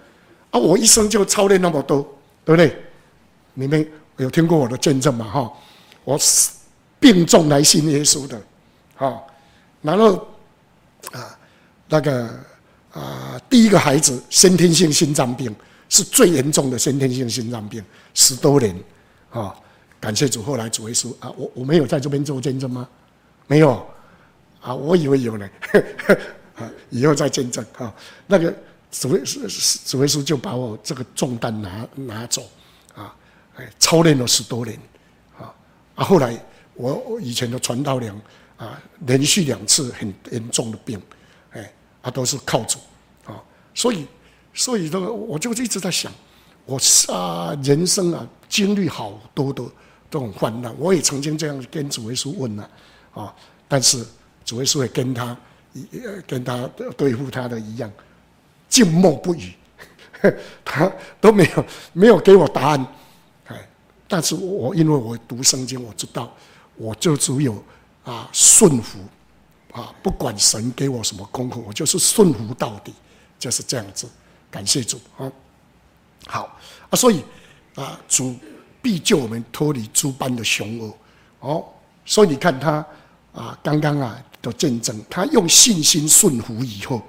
[0.52, 2.02] 啊，我一生就操练那么多，
[2.44, 2.78] 对不对？
[3.54, 3.88] 你们。
[4.18, 5.26] 有听过我的见证吗？
[5.26, 5.52] 哈，
[6.04, 6.20] 我
[7.00, 8.39] 病重来信耶稣的，
[8.96, 9.20] 哈，
[9.82, 10.16] 然后
[11.12, 11.36] 啊，
[11.89, 12.39] 那个
[12.94, 15.54] 啊，第一个孩子先天性心脏病
[15.89, 17.84] 是最严重的先天性心脏病，
[18.14, 18.76] 十多年，
[19.32, 19.56] 啊，
[20.00, 22.88] 感谢主，后来主耶稣啊，我我没有在这边做见证吗？
[23.48, 23.86] 没有，
[24.62, 25.50] 啊，我以为有呢，
[26.56, 27.94] 啊，以后再见证啊，
[28.28, 28.54] 那个
[28.91, 32.48] 主耶稣主耶稣就把我这个重担拿拿走
[32.96, 33.14] 啊。
[33.56, 34.80] 哎，操练了十多年，
[35.38, 35.54] 啊
[35.94, 36.04] 啊！
[36.04, 36.36] 后来
[36.74, 38.20] 我我以前的传道娘
[38.58, 41.00] 啊，连续两次很严重的病，
[42.04, 42.78] 他，都是靠主
[43.26, 43.41] 啊，
[43.74, 44.06] 所以
[44.54, 46.12] 所以这个我就一直在想，
[46.66, 46.78] 我
[47.08, 49.64] 啊人生啊经历好多的
[50.12, 52.70] 这种患难，我也曾经这样跟主耶稣问了
[53.14, 53.34] 啊，
[53.68, 54.06] 但是
[54.45, 55.36] 主耶稣也跟他
[56.28, 57.91] 跟他对付他的一样，
[58.70, 59.54] 静默不语，
[60.64, 62.88] 他都没有没有给我答案。
[64.06, 66.32] 但是我因为我读圣经，我知道
[66.76, 67.64] 我就只有
[68.04, 68.99] 啊顺服
[69.74, 72.93] 啊，不管神给我什么功课，我就是顺服到底，
[73.38, 74.07] 就是这样子。
[74.49, 75.32] 感谢主啊！
[76.28, 76.57] 好
[76.89, 77.24] 啊，所以
[77.76, 78.36] 啊，主
[78.82, 80.95] 必救我们脱离诸般的凶恶
[81.39, 81.65] 哦。
[82.05, 82.86] 所以你看他
[83.34, 87.01] 啊，刚刚啊的见证，他用信心顺服以后，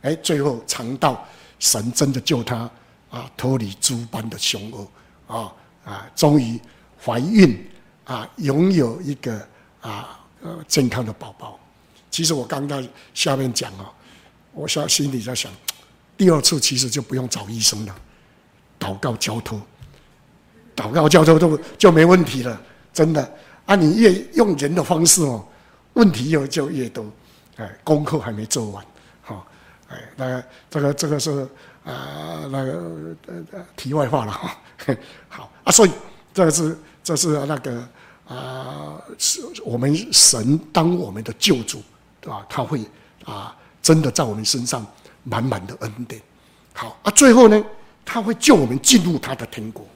[0.00, 1.22] 哎，最后尝到
[1.58, 2.70] 神真的救他
[3.10, 4.88] 啊，脱离诸般的凶恶
[5.36, 5.52] 啊。
[5.84, 6.60] 啊，终于
[7.04, 7.64] 怀孕
[8.04, 9.46] 啊，拥有一个
[9.80, 11.60] 啊呃健康的宝宝。
[12.16, 13.84] 其实我刚在下面讲哦，
[14.54, 15.52] 我下心里在想，
[16.16, 17.94] 第二次其实就不用找医生了，
[18.80, 19.60] 祷告交托，
[20.74, 22.58] 祷告交托就就没问题了，
[22.90, 23.34] 真的。
[23.66, 25.46] 啊，你越用人的方式哦，
[25.92, 27.04] 问题又就越多。
[27.56, 28.82] 哎，功课还没做完，
[29.20, 29.46] 哈，
[29.88, 31.46] 哎，那个这个这个是。
[31.84, 32.72] 啊，那个
[33.26, 34.58] 呃呃题外话了哈，
[35.28, 35.90] 好啊，所以
[36.32, 37.88] 这是这是那个
[38.26, 41.80] 啊，是我们神当我们的救主，
[42.30, 42.44] 啊？
[42.48, 42.80] 他会
[43.24, 44.86] 啊，真的在我们身上
[45.24, 46.20] 满满的恩典。
[46.72, 47.64] 好啊，最后呢，
[48.04, 49.86] 他会救我们进入他的天国。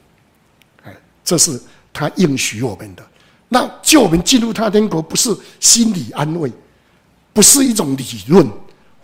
[0.84, 1.60] 哎，这是
[1.92, 3.06] 他应许我们的。
[3.48, 6.52] 那救我们进入他天国，不是心理安慰，
[7.32, 8.48] 不是一种理论，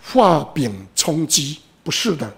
[0.03, 2.33] 画饼充饥，不是的。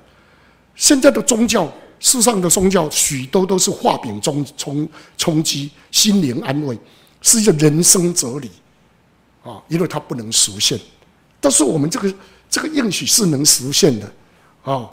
[0.75, 1.71] 现在的宗教。
[2.01, 6.79] 世上的宗教许多都是画饼充充充饥，心灵安慰，
[7.21, 8.49] 是一个人生哲理，
[9.49, 10.79] 啊，因为它不能实现。
[11.41, 12.15] 但是我们这个
[12.51, 14.13] 这个应许是能实现的，
[14.63, 14.91] 啊，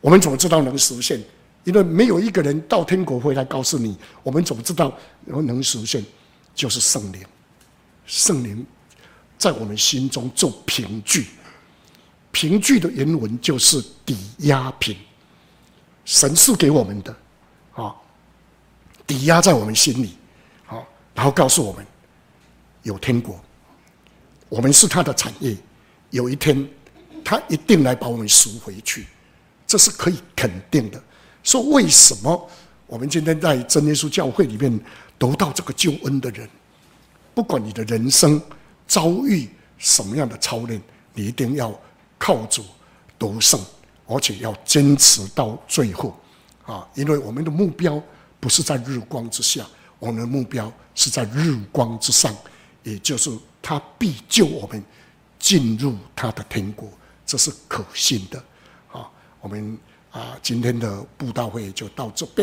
[0.00, 1.20] 我们怎么知道能实现？
[1.64, 4.92] 因为没有一个人到天国回来告诉你，我们怎么知道
[5.26, 6.04] 能实现？
[6.54, 7.22] 就是圣灵，
[8.06, 8.64] 圣灵
[9.36, 11.26] 在我们心中做凭据，
[12.30, 14.96] 凭据的原文就是抵押品。
[16.04, 17.16] 神赐给我们的，
[17.74, 17.94] 啊，
[19.06, 20.16] 抵押在我们心里，
[20.66, 20.82] 啊，
[21.14, 21.86] 然后告诉我们
[22.82, 23.38] 有天国，
[24.50, 25.56] 我们是他的产业，
[26.10, 26.68] 有一天
[27.24, 29.06] 他一定来把我们赎回去，
[29.66, 31.02] 这是可以肯定的。
[31.42, 32.50] 说为什么
[32.86, 34.78] 我们今天在真耶稣教会里面
[35.16, 36.46] 得到这个救恩的人，
[37.32, 38.38] 不管你的人生
[38.86, 39.48] 遭遇
[39.78, 40.82] 什么样的操练，
[41.14, 41.72] 你一定要
[42.18, 42.62] 靠主
[43.16, 43.58] 得胜。
[44.12, 46.18] 而且要坚持到最后，
[46.66, 48.02] 啊，因为我们的目标
[48.40, 49.64] 不是在日光之下，
[50.00, 52.36] 我们的目标是在日光之上，
[52.82, 53.30] 也就是
[53.62, 54.82] 他必救我们
[55.38, 56.88] 进入他的天国，
[57.24, 58.38] 这是可信的，
[58.92, 59.78] 啊，我们
[60.10, 62.38] 啊今天的布道会就到这边。